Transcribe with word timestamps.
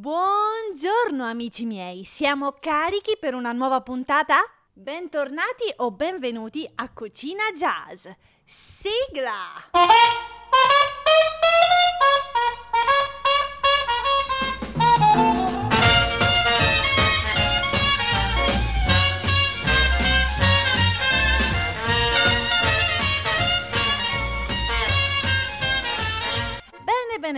Buongiorno 0.00 1.26
amici 1.26 1.66
miei, 1.66 2.04
siamo 2.04 2.56
carichi 2.58 3.18
per 3.20 3.34
una 3.34 3.52
nuova 3.52 3.82
puntata? 3.82 4.38
Bentornati 4.72 5.70
o 5.76 5.90
benvenuti 5.90 6.66
a 6.76 6.88
Cucina 6.88 7.52
Jazz. 7.54 8.06
Sigla! 8.46 9.68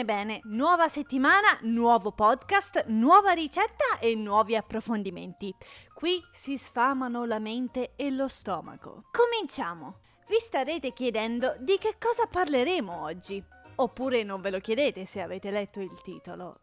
Bene 0.02 0.04
bene, 0.04 0.40
nuova 0.44 0.88
settimana, 0.88 1.58
nuovo 1.62 2.12
podcast, 2.12 2.86
nuova 2.88 3.32
ricetta 3.32 3.98
e 4.00 4.14
nuovi 4.14 4.56
approfondimenti. 4.56 5.54
Qui 5.92 6.20
si 6.32 6.58
sfamano 6.58 7.24
la 7.24 7.38
mente 7.38 7.92
e 7.94 8.10
lo 8.10 8.26
stomaco. 8.26 9.04
Cominciamo! 9.12 10.00
Vi 10.28 10.38
starete 10.40 10.92
chiedendo 10.92 11.54
di 11.58 11.78
che 11.78 11.96
cosa 12.00 12.26
parleremo 12.26 13.02
oggi. 13.02 13.42
Oppure 13.76 14.22
non 14.22 14.40
ve 14.40 14.50
lo 14.50 14.58
chiedete 14.58 15.06
se 15.06 15.20
avete 15.20 15.50
letto 15.50 15.80
il 15.80 16.00
titolo. 16.02 16.58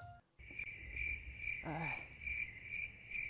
Eh. 1.64 2.08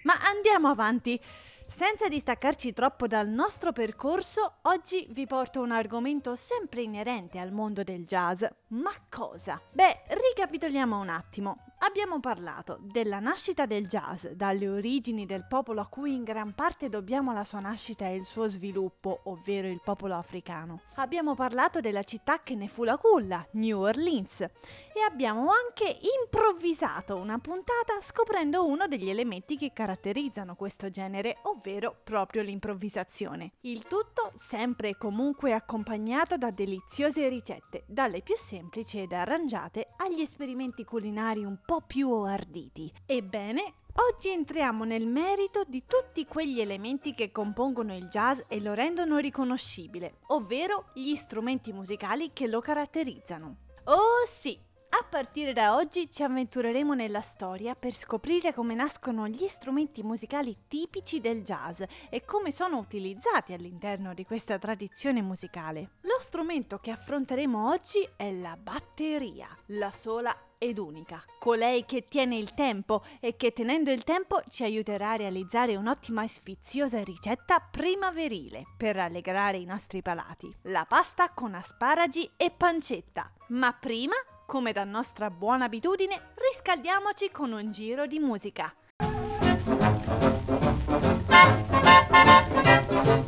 Ma 0.04 0.14
andiamo 0.34 0.70
avanti. 0.70 1.22
Senza 1.70 2.08
distaccarci 2.08 2.74
troppo 2.74 3.06
dal 3.06 3.30
nostro 3.30 3.72
percorso, 3.72 4.56
oggi 4.64 5.08
vi 5.12 5.28
porto 5.28 5.62
un 5.62 5.72
argomento 5.72 6.34
sempre 6.34 6.82
inerente 6.82 7.38
al 7.38 7.52
mondo 7.52 7.84
del 7.84 8.06
jazz. 8.06 8.44
Ma 8.70 8.92
cosa? 9.08 9.62
Beh, 9.72 10.02
ricapitoliamo 10.08 11.00
un 11.00 11.10
attimo 11.10 11.69
abbiamo 11.80 12.20
parlato 12.20 12.78
della 12.82 13.20
nascita 13.20 13.66
del 13.66 13.88
jazz, 13.88 14.28
dalle 14.28 14.68
origini 14.68 15.26
del 15.26 15.46
popolo 15.48 15.82
a 15.82 15.88
cui 15.88 16.14
in 16.14 16.24
gran 16.24 16.54
parte 16.54 16.90
dobbiamo 16.90 17.34
la 17.34 17.44
sua 17.44 17.60
nascita 17.60 18.06
e 18.08 18.16
il 18.16 18.26
suo 18.26 18.48
sviluppo, 18.48 19.22
ovvero 19.26 19.68
il 19.68 19.82
popolo 19.84 20.16
africano. 20.16 20.82
Abbiamo 20.96 21.36
parlato 21.36 21.80
della 21.80 22.04
città 22.04 22.42
che 22.44 22.56
ne 22.56 22.68
fu 22.68 22.84
la 22.84 22.98
culla, 22.98 23.46
New 23.52 23.82
Orleans, 23.82 24.42
e 24.42 25.02
abbiamo 25.08 25.50
anche 25.52 26.00
improvvisato 26.24 27.16
una 27.16 27.40
puntata 27.40 28.00
scoprendo 28.02 28.66
uno 28.66 28.88
degli 28.88 29.10
elementi 29.10 29.56
che 29.56 29.72
caratterizzano 29.74 30.56
questo 30.56 30.90
genere, 30.90 31.38
ovvero 31.44 31.96
proprio 32.04 32.42
l'improvvisazione. 32.42 33.54
Il 33.62 33.84
tutto 33.84 34.32
sempre 34.34 34.90
e 34.90 34.98
comunque 34.98 35.54
accompagnato 35.54 36.38
da 36.38 36.52
deliziose 36.52 37.30
ricette, 37.30 37.84
dalle 37.88 38.22
più 38.22 38.36
semplici 38.36 39.00
ed 39.00 39.14
arrangiate 39.14 39.94
agli 39.98 40.22
esperimenti 40.22 40.84
culinari 40.84 41.44
un 41.44 41.58
po' 41.66 41.69
più 41.78 42.12
arditi. 42.12 42.92
Ebbene, 43.06 43.74
Oggi 44.08 44.30
entriamo 44.30 44.86
nel 44.86 45.08
merito 45.08 45.64
di 45.68 45.84
tutti 45.86 46.26
quegli 46.26 46.62
elementi 46.62 47.14
che 47.14 47.32
compongono 47.32 47.94
il 47.94 48.08
jazz 48.08 48.40
e 48.48 48.62
lo 48.62 48.74
rendono 48.74 49.18
riconoscibile, 49.18 50.20
ovvero 50.28 50.92
gli 50.94 51.16
strumenti 51.16 51.74
musicali 51.74 52.32
che 52.32 52.48
lo 52.48 52.62
caratterizzano. 52.62 53.58
Oh 53.86 54.26
sì, 54.26 54.58
a 54.90 55.06
partire 55.08 55.54
da 55.54 55.76
oggi 55.76 56.12
ci 56.12 56.24
avventureremo 56.24 56.94
nella 56.94 57.22
storia 57.22 57.76
per 57.76 57.94
scoprire 57.94 58.54
come 58.54 58.74
nascono 58.74 59.28
gli 59.28 59.48
strumenti 59.48 60.04
musicali 60.04 60.56
tipici 60.68 61.22
del 61.22 61.44
jazz 61.44 61.82
e 62.10 62.26
come 62.26 62.52
sono 62.52 62.78
utilizzati 62.78 63.54
all'interno 63.54 64.14
di 64.14 64.26
questa 64.26 64.58
tradizione 64.58 65.22
musicale. 65.22 65.92
Lo 66.02 66.18
strumento 66.20 66.80
che 66.80 66.92
affronteremo 66.92 67.70
oggi 67.70 68.08
è 68.16 68.32
la 68.32 68.58
batteria, 68.58 69.48
la 69.68 69.92
sola 69.92 70.36
ed 70.58 70.78
unica, 70.78 71.24
colei 71.40 71.86
che 71.86 72.08
tiene 72.10 72.38
il 72.38 72.54
tempo 72.54 73.04
e 73.22 73.38
che 73.38 73.54
tenendo 73.54 73.92
il 73.92 74.04
tempo 74.04 74.42
ci 74.50 74.64
aiuterà 74.64 75.12
a 75.12 75.16
realizzare 75.16 75.78
un'ottima 75.78 76.24
e 76.24 76.28
sfiziosa 76.28 77.02
ricetta 77.02 77.60
primaverile 77.60 78.66
per 78.76 78.96
rallegrare 78.96 79.58
i 79.58 79.66
nostri 79.66 80.02
palati. 80.02 80.54
La 80.64 80.86
pasta 80.86 81.32
con 81.32 81.56
asparagi 81.56 82.32
e 82.36 82.52
pancetta. 82.52 83.32
Ma 83.50 83.72
prima, 83.72 84.14
come 84.50 84.72
da 84.72 84.84
nostra 84.84 85.30
buona 85.30 85.66
abitudine, 85.66 86.32
riscaldiamoci 86.34 87.30
con 87.30 87.52
un 87.52 87.72
giro 87.72 88.08
di 88.08 88.18
musica. 88.18 88.74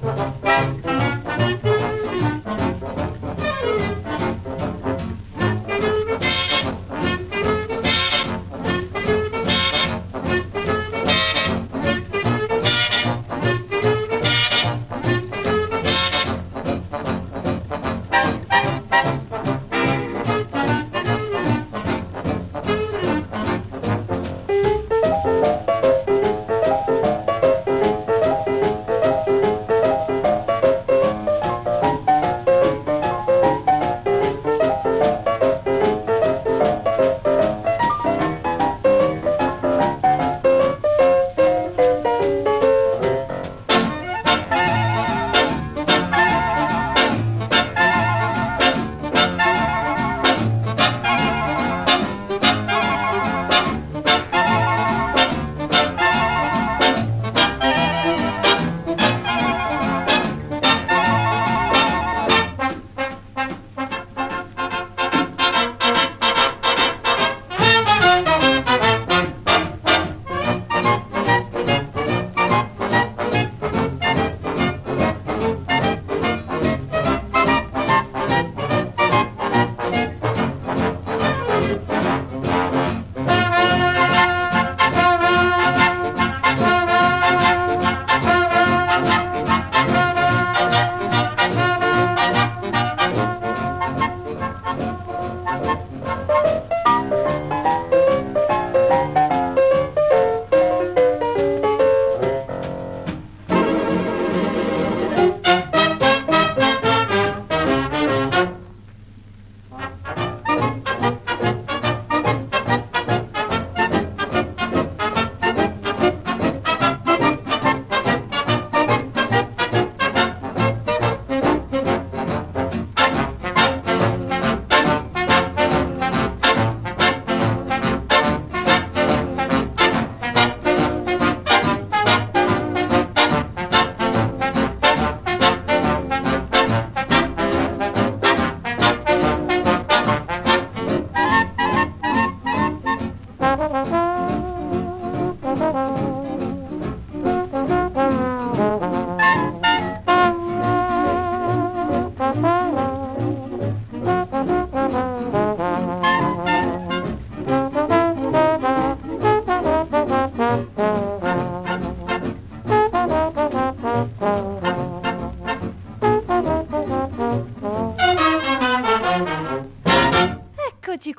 Música 0.03 0.80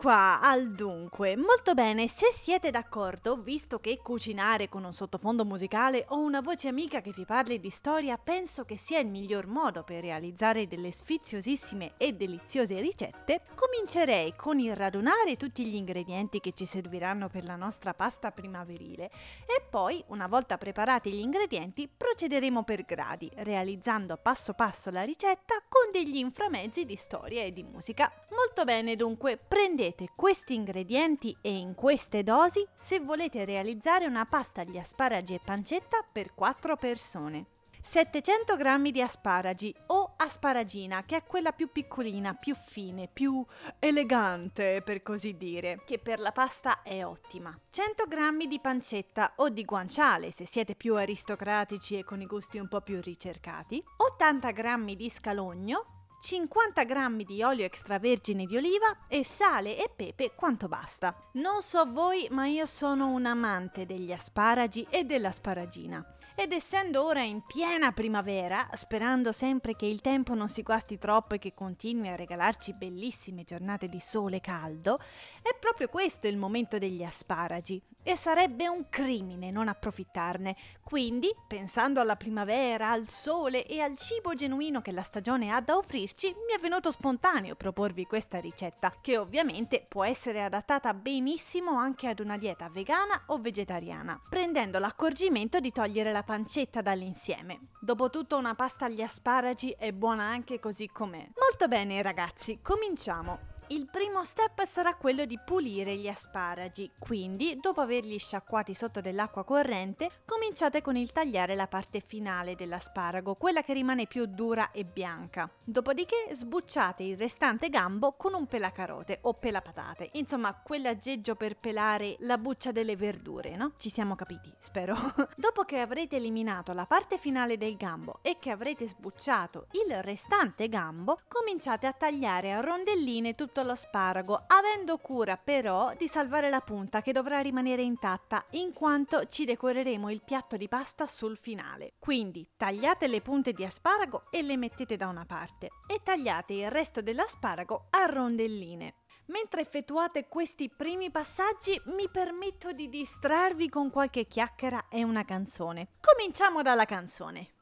qua 0.02 0.40
al 0.42 0.66
dunque. 0.74 1.01
Molto 1.14 1.74
bene, 1.74 2.08
se 2.08 2.32
siete 2.32 2.70
d'accordo, 2.70 3.36
visto 3.36 3.78
che 3.78 3.98
cucinare 3.98 4.70
con 4.70 4.82
un 4.82 4.94
sottofondo 4.94 5.44
musicale 5.44 6.06
o 6.08 6.16
una 6.16 6.40
voce 6.40 6.68
amica 6.68 7.02
che 7.02 7.12
vi 7.14 7.26
parli 7.26 7.60
di 7.60 7.68
storia 7.68 8.16
penso 8.16 8.64
che 8.64 8.78
sia 8.78 8.98
il 8.98 9.08
miglior 9.08 9.46
modo 9.46 9.82
per 9.82 10.00
realizzare 10.00 10.66
delle 10.66 10.90
sfiziosissime 10.90 11.92
e 11.98 12.14
deliziose 12.14 12.80
ricette, 12.80 13.42
comincerei 13.54 14.34
con 14.34 14.58
il 14.58 14.74
radunare 14.74 15.36
tutti 15.36 15.66
gli 15.66 15.74
ingredienti 15.74 16.40
che 16.40 16.52
ci 16.52 16.64
serviranno 16.64 17.28
per 17.28 17.44
la 17.44 17.56
nostra 17.56 17.92
pasta 17.92 18.30
primaverile 18.30 19.10
e 19.44 19.62
poi, 19.68 20.02
una 20.08 20.26
volta 20.26 20.56
preparati 20.56 21.12
gli 21.12 21.20
ingredienti, 21.20 21.90
procederemo 21.94 22.64
per 22.64 22.86
gradi, 22.86 23.30
realizzando 23.34 24.16
passo 24.16 24.54
passo 24.54 24.90
la 24.90 25.02
ricetta 25.02 25.56
con 25.68 25.92
degli 25.92 26.16
inframezzi 26.16 26.86
di 26.86 26.96
storia 26.96 27.42
e 27.42 27.52
di 27.52 27.62
musica. 27.62 28.10
Molto 28.30 28.64
bene 28.64 28.96
dunque, 28.96 29.36
prendete 29.36 30.08
questi 30.16 30.54
ingredienti 30.54 31.00
e 31.40 31.56
in 31.56 31.74
queste 31.74 32.22
dosi 32.22 32.64
se 32.72 33.00
volete 33.00 33.44
realizzare 33.44 34.06
una 34.06 34.24
pasta 34.24 34.60
agli 34.60 34.78
asparagi 34.78 35.34
e 35.34 35.40
pancetta 35.44 36.04
per 36.12 36.32
4 36.32 36.76
persone. 36.76 37.46
700 37.82 38.56
g 38.56 38.90
di 38.92 39.02
asparagi 39.02 39.74
o 39.88 40.14
asparagina, 40.16 41.02
che 41.04 41.16
è 41.16 41.24
quella 41.24 41.50
più 41.50 41.72
piccolina, 41.72 42.34
più 42.34 42.54
fine, 42.54 43.08
più 43.12 43.44
elegante 43.80 44.80
per 44.84 45.02
così 45.02 45.36
dire, 45.36 45.82
che 45.84 45.98
per 45.98 46.20
la 46.20 46.30
pasta 46.30 46.82
è 46.82 47.04
ottima. 47.04 47.52
100 47.70 48.04
g 48.04 48.46
di 48.46 48.60
pancetta 48.60 49.32
o 49.36 49.48
di 49.48 49.64
guanciale, 49.64 50.30
se 50.30 50.46
siete 50.46 50.76
più 50.76 50.94
aristocratici 50.94 51.98
e 51.98 52.04
con 52.04 52.20
i 52.20 52.26
gusti 52.26 52.58
un 52.58 52.68
po' 52.68 52.80
più 52.80 53.00
ricercati. 53.00 53.82
80 53.96 54.52
g 54.52 54.94
di 54.94 55.10
scalogno, 55.10 55.91
50 56.24 56.84
g 56.84 57.24
di 57.24 57.42
olio 57.42 57.64
extravergine 57.64 58.46
di 58.46 58.56
oliva 58.56 59.08
e 59.08 59.24
sale 59.24 59.76
e 59.76 59.90
pepe 59.94 60.34
quanto 60.36 60.68
basta. 60.68 61.16
Non 61.32 61.62
so 61.62 61.84
voi, 61.84 62.28
ma 62.30 62.46
io 62.46 62.64
sono 62.64 63.08
un 63.08 63.26
amante 63.26 63.86
degli 63.86 64.12
asparagi 64.12 64.86
e 64.88 65.02
dell'asparagina. 65.02 66.06
Ed 66.36 66.52
essendo 66.52 67.04
ora 67.04 67.22
in 67.22 67.42
piena 67.44 67.90
primavera, 67.90 68.68
sperando 68.74 69.32
sempre 69.32 69.74
che 69.74 69.86
il 69.86 70.00
tempo 70.00 70.34
non 70.34 70.48
si 70.48 70.62
guasti 70.62 70.96
troppo 70.96 71.34
e 71.34 71.38
che 71.40 71.54
continui 71.54 72.06
a 72.06 72.14
regalarci 72.14 72.72
bellissime 72.74 73.42
giornate 73.42 73.88
di 73.88 73.98
sole 73.98 74.40
caldo, 74.40 75.00
è 75.42 75.56
proprio 75.58 75.88
questo 75.88 76.28
il 76.28 76.36
momento 76.36 76.78
degli 76.78 77.02
asparagi 77.02 77.82
e 78.02 78.16
sarebbe 78.16 78.68
un 78.68 78.88
crimine 78.88 79.50
non 79.50 79.68
approfittarne. 79.68 80.56
Quindi, 80.82 81.34
pensando 81.46 82.00
alla 82.00 82.16
primavera, 82.16 82.90
al 82.90 83.08
sole 83.08 83.66
e 83.66 83.80
al 83.80 83.96
cibo 83.96 84.34
genuino 84.34 84.80
che 84.80 84.92
la 84.92 85.02
stagione 85.02 85.50
ha 85.50 85.60
da 85.60 85.76
offrirci, 85.76 86.28
mi 86.28 86.54
è 86.54 86.60
venuto 86.60 86.90
spontaneo 86.90 87.54
proporvi 87.54 88.04
questa 88.04 88.38
ricetta, 88.38 88.92
che 89.00 89.16
ovviamente 89.16 89.84
può 89.88 90.04
essere 90.04 90.42
adattata 90.42 90.92
benissimo 90.94 91.76
anche 91.76 92.08
ad 92.08 92.20
una 92.20 92.36
dieta 92.36 92.68
vegana 92.68 93.22
o 93.26 93.38
vegetariana, 93.38 94.20
prendendo 94.28 94.78
l'accorgimento 94.78 95.60
di 95.60 95.72
togliere 95.72 96.12
la 96.12 96.22
pancetta 96.22 96.80
dall'insieme. 96.82 97.68
Dopotutto 97.80 98.36
una 98.36 98.54
pasta 98.54 98.86
agli 98.86 99.02
asparagi 99.02 99.74
è 99.78 99.92
buona 99.92 100.24
anche 100.24 100.58
così 100.58 100.88
com'è. 100.88 101.28
Molto 101.36 101.68
bene 101.68 102.02
ragazzi, 102.02 102.60
cominciamo. 102.62 103.51
Il 103.72 103.88
primo 103.90 104.22
step 104.22 104.66
sarà 104.66 104.96
quello 104.96 105.24
di 105.24 105.38
pulire 105.42 105.96
gli 105.96 106.06
asparagi, 106.06 106.90
quindi 106.98 107.58
dopo 107.58 107.80
averli 107.80 108.18
sciacquati 108.18 108.74
sotto 108.74 109.00
dell'acqua 109.00 109.44
corrente, 109.44 110.10
cominciate 110.26 110.82
con 110.82 110.94
il 110.94 111.10
tagliare 111.10 111.54
la 111.54 111.66
parte 111.66 112.00
finale 112.06 112.54
dell'asparago, 112.54 113.34
quella 113.34 113.62
che 113.62 113.72
rimane 113.72 114.06
più 114.06 114.26
dura 114.26 114.72
e 114.72 114.84
bianca. 114.84 115.48
Dopodiché 115.64 116.28
sbucciate 116.32 117.02
il 117.02 117.16
restante 117.16 117.70
gambo 117.70 118.12
con 118.12 118.34
un 118.34 118.46
pelacarote 118.46 119.20
o 119.22 119.32
pelapatate, 119.32 120.10
insomma 120.12 120.52
quell'aggeggio 120.52 121.34
per 121.34 121.56
pelare 121.56 122.16
la 122.20 122.36
buccia 122.36 122.72
delle 122.72 122.94
verdure, 122.94 123.56
no? 123.56 123.72
Ci 123.78 123.88
siamo 123.88 124.14
capiti, 124.16 124.52
spero. 124.58 124.94
dopo 125.34 125.62
che 125.62 125.78
avrete 125.78 126.16
eliminato 126.16 126.74
la 126.74 126.84
parte 126.84 127.16
finale 127.16 127.56
del 127.56 127.78
gambo 127.78 128.18
e 128.20 128.36
che 128.38 128.50
avrete 128.50 128.86
sbucciato 128.86 129.68
il 129.86 130.02
restante 130.02 130.68
gambo, 130.68 131.20
cominciate 131.26 131.86
a 131.86 131.94
tagliare 131.94 132.52
a 132.52 132.60
rondelline 132.60 133.34
tutto 133.34 133.60
tutto 133.62 133.64
l'asparago, 133.64 134.44
avendo 134.48 134.98
cura 134.98 135.36
però 135.36 135.94
di 135.96 136.08
salvare 136.08 136.50
la 136.50 136.60
punta 136.60 137.00
che 137.00 137.12
dovrà 137.12 137.40
rimanere 137.40 137.82
intatta 137.82 138.44
in 138.50 138.72
quanto 138.72 139.26
ci 139.28 139.44
decoreremo 139.44 140.10
il 140.10 140.22
piatto 140.22 140.56
di 140.56 140.68
pasta 140.68 141.06
sul 141.06 141.36
finale. 141.36 141.94
Quindi 141.98 142.46
tagliate 142.56 143.06
le 143.06 143.20
punte 143.20 143.52
di 143.52 143.64
asparago 143.64 144.24
e 144.30 144.42
le 144.42 144.56
mettete 144.56 144.96
da 144.96 145.08
una 145.08 145.24
parte 145.24 145.68
e 145.86 146.00
tagliate 146.02 146.52
il 146.52 146.70
resto 146.70 147.00
dell'asparago 147.00 147.86
a 147.90 148.04
rondelline. 148.06 148.94
Mentre 149.26 149.60
effettuate 149.60 150.26
questi 150.26 150.68
primi 150.68 151.10
passaggi 151.10 151.80
mi 151.86 152.08
permetto 152.10 152.72
di 152.72 152.88
distrarvi 152.88 153.68
con 153.68 153.90
qualche 153.90 154.26
chiacchiera 154.26 154.88
e 154.88 155.04
una 155.04 155.24
canzone. 155.24 155.92
Cominciamo 156.00 156.62
dalla 156.62 156.84
canzone. 156.84 157.61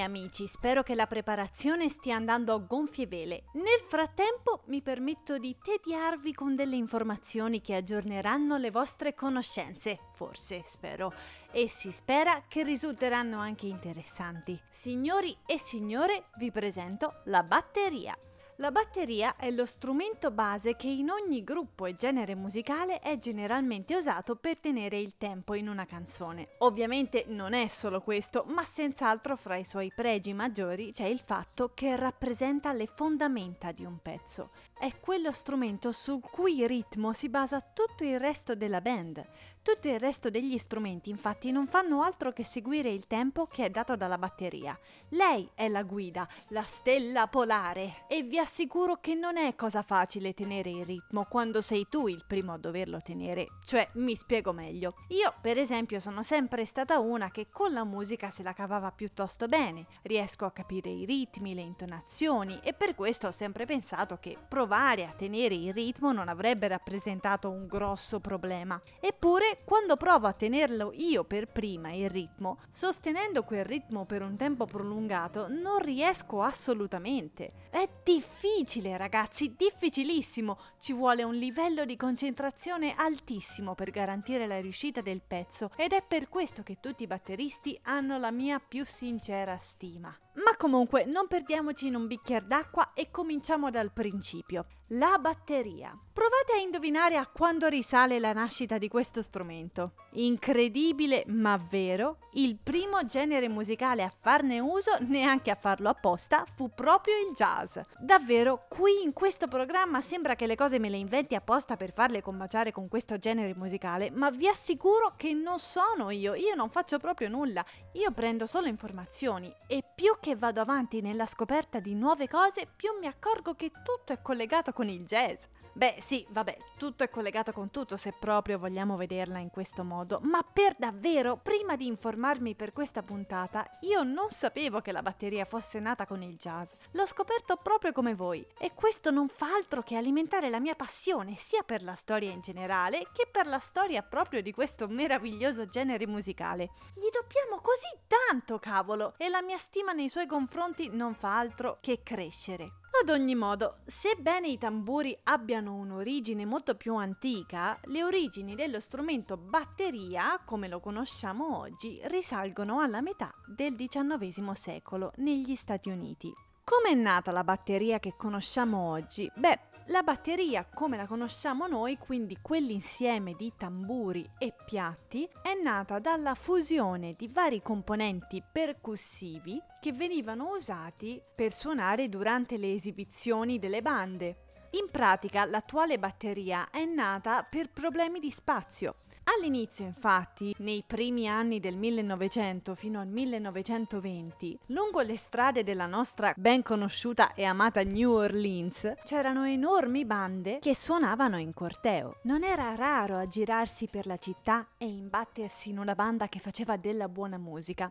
Amici, 0.00 0.46
spero 0.46 0.82
che 0.82 0.94
la 0.94 1.06
preparazione 1.06 1.88
stia 1.88 2.16
andando 2.16 2.54
a 2.54 2.58
gonfie 2.58 3.06
vele. 3.06 3.44
Nel 3.54 3.80
frattempo 3.86 4.62
mi 4.66 4.82
permetto 4.82 5.38
di 5.38 5.56
tediarvi 5.62 6.32
con 6.34 6.54
delle 6.54 6.76
informazioni 6.76 7.60
che 7.60 7.74
aggiorneranno 7.74 8.56
le 8.56 8.70
vostre 8.70 9.14
conoscenze, 9.14 9.98
forse, 10.12 10.62
spero, 10.66 11.12
e 11.50 11.68
si 11.68 11.92
spera 11.92 12.42
che 12.48 12.62
risulteranno 12.62 13.38
anche 13.38 13.66
interessanti. 13.66 14.60
Signori 14.70 15.36
e 15.46 15.58
signore, 15.58 16.26
vi 16.38 16.50
presento 16.50 17.20
la 17.24 17.42
batteria. 17.42 18.16
La 18.58 18.70
batteria 18.70 19.34
è 19.34 19.50
lo 19.50 19.66
strumento 19.66 20.30
base 20.30 20.76
che 20.76 20.86
in 20.86 21.10
ogni 21.10 21.42
gruppo 21.42 21.86
e 21.86 21.96
genere 21.96 22.36
musicale 22.36 23.00
è 23.00 23.18
generalmente 23.18 23.96
usato 23.96 24.36
per 24.36 24.60
tenere 24.60 24.96
il 24.96 25.16
tempo 25.16 25.54
in 25.54 25.68
una 25.68 25.86
canzone. 25.86 26.50
Ovviamente 26.58 27.24
non 27.26 27.52
è 27.52 27.66
solo 27.66 28.00
questo, 28.00 28.44
ma 28.46 28.62
senz'altro 28.62 29.36
fra 29.36 29.56
i 29.56 29.64
suoi 29.64 29.90
pregi 29.92 30.32
maggiori 30.32 30.92
c'è 30.92 31.06
il 31.06 31.18
fatto 31.18 31.72
che 31.74 31.96
rappresenta 31.96 32.72
le 32.72 32.86
fondamenta 32.86 33.72
di 33.72 33.84
un 33.84 33.98
pezzo. 34.00 34.50
È 34.78 35.00
quello 35.00 35.32
strumento 35.32 35.90
sul 35.90 36.20
cui 36.20 36.64
ritmo 36.68 37.12
si 37.12 37.28
basa 37.28 37.60
tutto 37.60 38.04
il 38.04 38.20
resto 38.20 38.54
della 38.54 38.80
band. 38.80 39.26
Tutto 39.64 39.88
il 39.88 39.98
resto 39.98 40.28
degli 40.28 40.58
strumenti 40.58 41.08
infatti 41.08 41.50
non 41.50 41.66
fanno 41.66 42.02
altro 42.02 42.32
che 42.32 42.44
seguire 42.44 42.90
il 42.90 43.06
tempo 43.06 43.46
che 43.46 43.64
è 43.64 43.70
dato 43.70 43.96
dalla 43.96 44.18
batteria. 44.18 44.78
Lei 45.08 45.48
è 45.54 45.68
la 45.68 45.82
guida, 45.84 46.28
la 46.48 46.64
stella 46.64 47.28
polare 47.28 48.04
e 48.06 48.22
vi 48.24 48.38
assicuro 48.38 48.98
che 49.00 49.14
non 49.14 49.38
è 49.38 49.54
cosa 49.54 49.80
facile 49.80 50.34
tenere 50.34 50.68
il 50.68 50.84
ritmo 50.84 51.24
quando 51.24 51.62
sei 51.62 51.86
tu 51.88 52.08
il 52.08 52.26
primo 52.26 52.52
a 52.52 52.58
doverlo 52.58 53.00
tenere. 53.00 53.52
Cioè, 53.64 53.88
mi 53.94 54.14
spiego 54.16 54.52
meglio. 54.52 54.96
Io, 55.08 55.32
per 55.40 55.56
esempio, 55.56 55.98
sono 55.98 56.22
sempre 56.22 56.66
stata 56.66 56.98
una 56.98 57.30
che 57.30 57.48
con 57.48 57.72
la 57.72 57.84
musica 57.84 58.28
se 58.28 58.42
la 58.42 58.52
cavava 58.52 58.92
piuttosto 58.92 59.46
bene. 59.46 59.86
Riesco 60.02 60.44
a 60.44 60.52
capire 60.52 60.90
i 60.90 61.06
ritmi, 61.06 61.54
le 61.54 61.62
intonazioni 61.62 62.60
e 62.62 62.74
per 62.74 62.94
questo 62.94 63.28
ho 63.28 63.32
sempre 63.32 63.64
pensato 63.64 64.18
che 64.20 64.36
provare 64.46 65.06
a 65.06 65.14
tenere 65.16 65.54
il 65.54 65.72
ritmo 65.72 66.12
non 66.12 66.28
avrebbe 66.28 66.68
rappresentato 66.68 67.48
un 67.48 67.66
grosso 67.66 68.20
problema. 68.20 68.78
Eppure 69.00 69.52
quando 69.64 69.96
provo 69.96 70.26
a 70.26 70.32
tenerlo 70.32 70.92
io 70.94 71.24
per 71.24 71.48
prima 71.48 71.92
il 71.92 72.08
ritmo, 72.10 72.58
sostenendo 72.70 73.42
quel 73.44 73.64
ritmo 73.64 74.04
per 74.04 74.22
un 74.22 74.36
tempo 74.36 74.64
prolungato, 74.64 75.46
non 75.48 75.78
riesco 75.78 76.42
assolutamente. 76.42 77.68
È 77.70 77.88
difficile, 78.02 78.96
ragazzi, 78.96 79.54
difficilissimo. 79.56 80.58
Ci 80.78 80.92
vuole 80.92 81.22
un 81.22 81.34
livello 81.34 81.84
di 81.84 81.96
concentrazione 81.96 82.94
altissimo 82.96 83.74
per 83.74 83.90
garantire 83.90 84.46
la 84.46 84.60
riuscita 84.60 85.00
del 85.00 85.22
pezzo 85.22 85.70
ed 85.76 85.92
è 85.92 86.02
per 86.02 86.28
questo 86.28 86.62
che 86.62 86.78
tutti 86.80 87.04
i 87.04 87.08
batteristi 87.08 87.78
hanno 87.84 88.18
la 88.18 88.30
mia 88.30 88.58
più 88.58 88.84
sincera 88.84 89.58
stima. 89.58 90.16
Ma 90.34 90.56
comunque 90.56 91.04
non 91.04 91.28
perdiamoci 91.28 91.86
in 91.86 91.94
un 91.94 92.06
bicchiere 92.06 92.46
d'acqua 92.46 92.92
e 92.94 93.10
cominciamo 93.10 93.70
dal 93.70 93.92
principio. 93.92 94.66
La 94.88 95.16
batteria. 95.18 95.98
Provate 96.12 96.52
a 96.54 96.60
indovinare 96.60 97.16
a 97.16 97.26
quando 97.26 97.68
risale 97.68 98.18
la 98.18 98.32
nascita 98.32 98.78
di 98.78 98.88
questo 98.88 99.22
strumento. 99.22 99.94
Incredibile 100.12 101.24
ma 101.26 101.56
vero, 101.56 102.18
il 102.34 102.58
primo 102.62 103.04
genere 103.04 103.48
musicale 103.48 104.02
a 104.02 104.12
farne 104.20 104.60
uso, 104.60 104.96
neanche 105.00 105.50
a 105.50 105.56
farlo 105.56 105.88
apposta, 105.88 106.44
fu 106.44 106.70
proprio 106.72 107.14
il 107.16 107.34
jazz. 107.34 107.78
Davvero, 107.98 108.66
qui 108.68 109.02
in 109.02 109.12
questo 109.12 109.48
programma 109.48 110.00
sembra 110.00 110.36
che 110.36 110.46
le 110.46 110.54
cose 110.54 110.78
me 110.78 110.90
le 110.90 110.98
inventi 110.98 111.34
apposta 111.34 111.76
per 111.76 111.92
farle 111.92 112.22
combaciare 112.22 112.70
con 112.70 112.86
questo 112.86 113.18
genere 113.18 113.54
musicale, 113.56 114.10
ma 114.10 114.30
vi 114.30 114.46
assicuro 114.46 115.14
che 115.16 115.32
non 115.32 115.58
sono 115.58 116.10
io, 116.10 116.34
io 116.34 116.54
non 116.54 116.68
faccio 116.68 116.98
proprio 116.98 117.28
nulla, 117.28 117.64
io 117.92 118.12
prendo 118.12 118.46
solo 118.46 118.68
informazioni 118.68 119.52
e 119.66 119.82
più 119.94 120.12
che 120.24 120.36
vado 120.36 120.62
avanti 120.62 121.02
nella 121.02 121.26
scoperta 121.26 121.80
di 121.80 121.94
nuove 121.94 122.28
cose, 122.28 122.66
più 122.74 122.92
mi 122.98 123.06
accorgo 123.06 123.52
che 123.52 123.70
tutto 123.70 124.14
è 124.14 124.22
collegato 124.22 124.72
con 124.72 124.88
il 124.88 125.04
jazz. 125.04 125.44
Beh 125.76 125.96
sì, 125.98 126.24
vabbè, 126.28 126.56
tutto 126.78 127.02
è 127.02 127.10
collegato 127.10 127.50
con 127.50 127.72
tutto 127.72 127.96
se 127.96 128.12
proprio 128.16 128.60
vogliamo 128.60 128.96
vederla 128.96 129.38
in 129.38 129.50
questo 129.50 129.82
modo, 129.82 130.20
ma 130.22 130.40
per 130.44 130.76
davvero, 130.78 131.36
prima 131.36 131.74
di 131.74 131.88
informarmi 131.88 132.54
per 132.54 132.72
questa 132.72 133.02
puntata, 133.02 133.68
io 133.80 134.04
non 134.04 134.30
sapevo 134.30 134.80
che 134.80 134.92
la 134.92 135.02
batteria 135.02 135.44
fosse 135.44 135.80
nata 135.80 136.06
con 136.06 136.22
il 136.22 136.36
jazz. 136.36 136.74
L'ho 136.92 137.06
scoperto 137.06 137.56
proprio 137.56 137.90
come 137.90 138.14
voi 138.14 138.46
e 138.56 138.72
questo 138.72 139.10
non 139.10 139.26
fa 139.26 139.46
altro 139.52 139.82
che 139.82 139.96
alimentare 139.96 140.48
la 140.48 140.60
mia 140.60 140.76
passione 140.76 141.34
sia 141.34 141.64
per 141.64 141.82
la 141.82 141.96
storia 141.96 142.30
in 142.30 142.40
generale 142.40 143.08
che 143.12 143.26
per 143.28 143.48
la 143.48 143.58
storia 143.58 144.02
proprio 144.02 144.42
di 144.42 144.52
questo 144.52 144.86
meraviglioso 144.86 145.66
genere 145.66 146.06
musicale. 146.06 146.70
Gli 146.94 147.10
dobbiamo 147.10 147.60
così 147.60 147.88
tanto, 148.06 148.60
cavolo, 148.60 149.14
e 149.16 149.28
la 149.28 149.42
mia 149.42 149.58
stima 149.58 149.90
nei 149.90 150.08
suoi 150.08 150.28
confronti 150.28 150.88
non 150.88 151.14
fa 151.14 151.36
altro 151.36 151.78
che 151.80 152.04
crescere. 152.04 152.82
Ad 153.02 153.08
ogni 153.08 153.34
modo, 153.34 153.78
sebbene 153.84 154.48
i 154.48 154.56
tamburi 154.56 155.18
abbiano 155.24 155.74
un'origine 155.74 156.46
molto 156.46 156.76
più 156.76 156.94
antica, 156.94 157.78
le 157.86 158.04
origini 158.04 158.54
dello 158.54 158.78
strumento 158.78 159.36
batteria, 159.36 160.40
come 160.44 160.68
lo 160.68 160.78
conosciamo 160.78 161.58
oggi, 161.58 162.00
risalgono 162.04 162.80
alla 162.80 163.00
metà 163.00 163.34
del 163.46 163.74
XIX 163.74 164.52
secolo 164.52 165.12
negli 165.16 165.56
Stati 165.56 165.90
Uniti. 165.90 166.32
Come 166.62 166.90
è 166.90 166.94
nata 166.94 167.32
la 167.32 167.44
batteria 167.44 167.98
che 167.98 168.14
conosciamo 168.16 168.90
oggi? 168.90 169.30
Beh, 169.34 169.58
la 169.88 170.02
batteria 170.02 170.66
come 170.72 170.96
la 170.96 171.06
conosciamo 171.06 171.66
noi, 171.66 171.98
quindi 171.98 172.38
quell'insieme 172.40 173.34
di 173.34 173.52
tamburi 173.56 174.26
e 174.38 174.54
piatti, 174.64 175.28
è 175.42 175.52
nata 175.62 175.98
dalla 175.98 176.34
fusione 176.34 177.14
di 177.18 177.28
vari 177.28 177.60
componenti 177.60 178.42
percussivi 178.50 179.60
che 179.80 179.92
venivano 179.92 180.54
usati 180.54 181.20
per 181.34 181.52
suonare 181.52 182.08
durante 182.08 182.56
le 182.56 182.72
esibizioni 182.72 183.58
delle 183.58 183.82
bande. 183.82 184.36
In 184.70 184.88
pratica 184.90 185.44
l'attuale 185.44 185.98
batteria 185.98 186.70
è 186.70 186.84
nata 186.86 187.42
per 187.42 187.70
problemi 187.70 188.20
di 188.20 188.30
spazio. 188.30 188.94
All'inizio, 189.24 189.86
infatti, 189.86 190.54
nei 190.58 190.84
primi 190.86 191.26
anni 191.26 191.58
del 191.58 191.76
1900 191.76 192.74
fino 192.74 193.00
al 193.00 193.08
1920, 193.08 194.58
lungo 194.66 195.00
le 195.00 195.16
strade 195.16 195.62
della 195.62 195.86
nostra 195.86 196.34
ben 196.36 196.62
conosciuta 196.62 197.32
e 197.32 197.44
amata 197.44 197.82
New 197.82 198.12
Orleans, 198.12 198.92
c'erano 199.02 199.44
enormi 199.44 200.04
bande 200.04 200.58
che 200.60 200.74
suonavano 200.74 201.38
in 201.38 201.54
corteo. 201.54 202.18
Non 202.24 202.44
era 202.44 202.74
raro 202.74 203.16
aggirarsi 203.16 203.88
per 203.90 204.06
la 204.06 204.18
città 204.18 204.66
e 204.76 204.86
imbattersi 204.86 205.70
in 205.70 205.78
una 205.78 205.94
banda 205.94 206.28
che 206.28 206.38
faceva 206.38 206.76
della 206.76 207.08
buona 207.08 207.38
musica, 207.38 207.90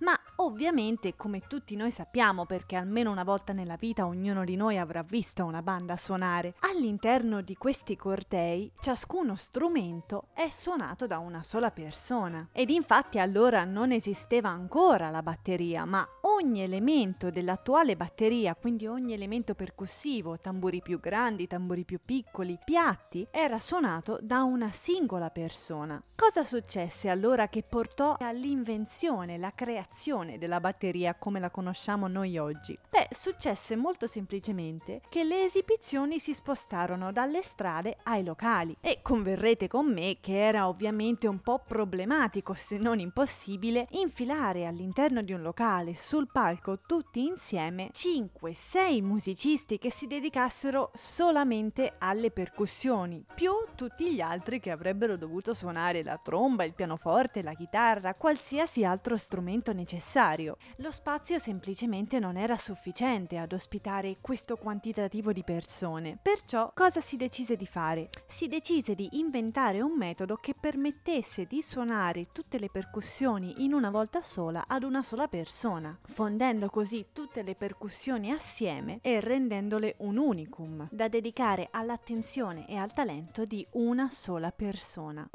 ma 0.00 0.18
ovviamente, 0.36 1.16
come 1.16 1.40
tutti 1.40 1.76
noi 1.76 1.90
sappiamo, 1.90 2.46
perché 2.46 2.76
almeno 2.76 3.10
una 3.10 3.24
volta 3.24 3.52
nella 3.52 3.76
vita 3.76 4.06
ognuno 4.06 4.44
di 4.44 4.56
noi 4.56 4.78
avrà 4.78 5.02
visto 5.02 5.44
una 5.44 5.62
banda 5.62 5.96
suonare, 5.96 6.54
all'interno 6.60 7.42
di 7.42 7.56
questi 7.56 7.96
cortei 7.96 8.72
ciascuno 8.80 9.36
strumento 9.36 10.28
è 10.32 10.48
suonato 10.48 11.06
da 11.06 11.18
una 11.18 11.42
sola 11.42 11.70
persona. 11.70 12.48
Ed 12.52 12.70
infatti 12.70 13.18
allora 13.18 13.64
non 13.64 13.92
esisteva 13.92 14.48
ancora 14.48 15.10
la 15.10 15.22
batteria, 15.22 15.84
ma 15.84 16.06
ogni 16.22 16.62
elemento 16.62 17.30
dell'attuale 17.30 17.96
batteria, 17.96 18.54
quindi 18.54 18.86
ogni 18.86 19.12
elemento 19.12 19.54
percussivo, 19.54 20.38
tamburi 20.40 20.80
più 20.80 20.98
grandi, 21.00 21.46
tamburi 21.46 21.84
più 21.84 22.00
piccoli, 22.04 22.58
piatti, 22.64 23.26
era 23.30 23.58
suonato 23.58 24.18
da 24.22 24.42
una 24.42 24.70
singola 24.70 25.30
persona. 25.30 26.02
Cosa 26.14 26.44
successe 26.44 27.08
allora 27.08 27.48
che 27.48 27.62
portò 27.62 28.16
all'invenzione, 28.18 29.38
la 29.38 29.52
creazione 29.54 29.88
creazione 29.90 30.38
della 30.38 30.60
batteria 30.60 31.16
come 31.16 31.40
la 31.40 31.50
conosciamo 31.50 32.06
noi 32.06 32.38
oggi? 32.38 32.78
Beh, 32.88 33.08
successe 33.10 33.74
molto 33.74 34.06
semplicemente 34.06 35.00
che 35.08 35.24
le 35.24 35.42
esibizioni 35.42 36.20
si 36.20 36.32
spostarono 36.32 37.10
dalle 37.10 37.42
strade 37.42 37.96
ai 38.04 38.22
locali 38.22 38.76
e 38.80 39.00
converrete 39.02 39.66
con 39.66 39.92
me 39.92 40.18
che 40.20 40.46
era 40.46 40.68
ovviamente 40.68 41.26
un 41.26 41.40
po' 41.40 41.62
problematico, 41.66 42.54
se 42.54 42.78
non 42.78 43.00
impossibile, 43.00 43.88
infilare 43.90 44.64
all'interno 44.64 45.22
di 45.22 45.32
un 45.32 45.42
locale 45.42 45.96
sul 45.96 46.28
palco 46.30 46.78
tutti 46.86 47.26
insieme 47.26 47.90
5-6 47.92 49.02
musicisti 49.02 49.78
che 49.78 49.90
si 49.90 50.06
dedicassero 50.06 50.92
solamente 50.94 51.94
alle 51.98 52.30
percussioni, 52.30 53.24
più 53.34 53.52
tutti 53.74 54.14
gli 54.14 54.20
altri 54.20 54.60
che 54.60 54.70
avrebbero 54.70 55.16
dovuto 55.16 55.52
suonare 55.52 56.04
la 56.04 56.18
tromba, 56.22 56.62
il 56.62 56.74
pianoforte, 56.74 57.42
la 57.42 57.54
chitarra, 57.54 58.14
qualsiasi 58.14 58.84
altro 58.84 59.16
strumento 59.16 59.72
necessario. 59.80 60.56
Lo 60.76 60.90
spazio 60.90 61.38
semplicemente 61.38 62.18
non 62.18 62.36
era 62.36 62.58
sufficiente 62.58 63.38
ad 63.38 63.52
ospitare 63.52 64.18
questo 64.20 64.56
quantitativo 64.56 65.32
di 65.32 65.42
persone. 65.42 66.18
Perciò 66.20 66.70
cosa 66.74 67.00
si 67.00 67.16
decise 67.16 67.56
di 67.56 67.66
fare? 67.66 68.10
Si 68.28 68.46
decise 68.46 68.94
di 68.94 69.08
inventare 69.12 69.80
un 69.80 69.96
metodo 69.96 70.36
che 70.36 70.54
permettesse 70.58 71.46
di 71.46 71.62
suonare 71.62 72.26
tutte 72.32 72.58
le 72.58 72.68
percussioni 72.68 73.64
in 73.64 73.72
una 73.72 73.90
volta 73.90 74.20
sola 74.20 74.64
ad 74.66 74.82
una 74.82 75.02
sola 75.02 75.28
persona, 75.28 75.98
fondendo 76.06 76.68
così 76.68 77.06
tutte 77.12 77.42
le 77.42 77.54
percussioni 77.54 78.30
assieme 78.30 78.98
e 79.00 79.20
rendendole 79.20 79.94
un 79.98 80.18
unicum 80.18 80.88
da 80.90 81.08
dedicare 81.08 81.68
all'attenzione 81.70 82.68
e 82.68 82.76
al 82.76 82.92
talento 82.92 83.44
di 83.44 83.66
una 83.72 84.10
sola 84.10 84.50
persona. 84.52 85.28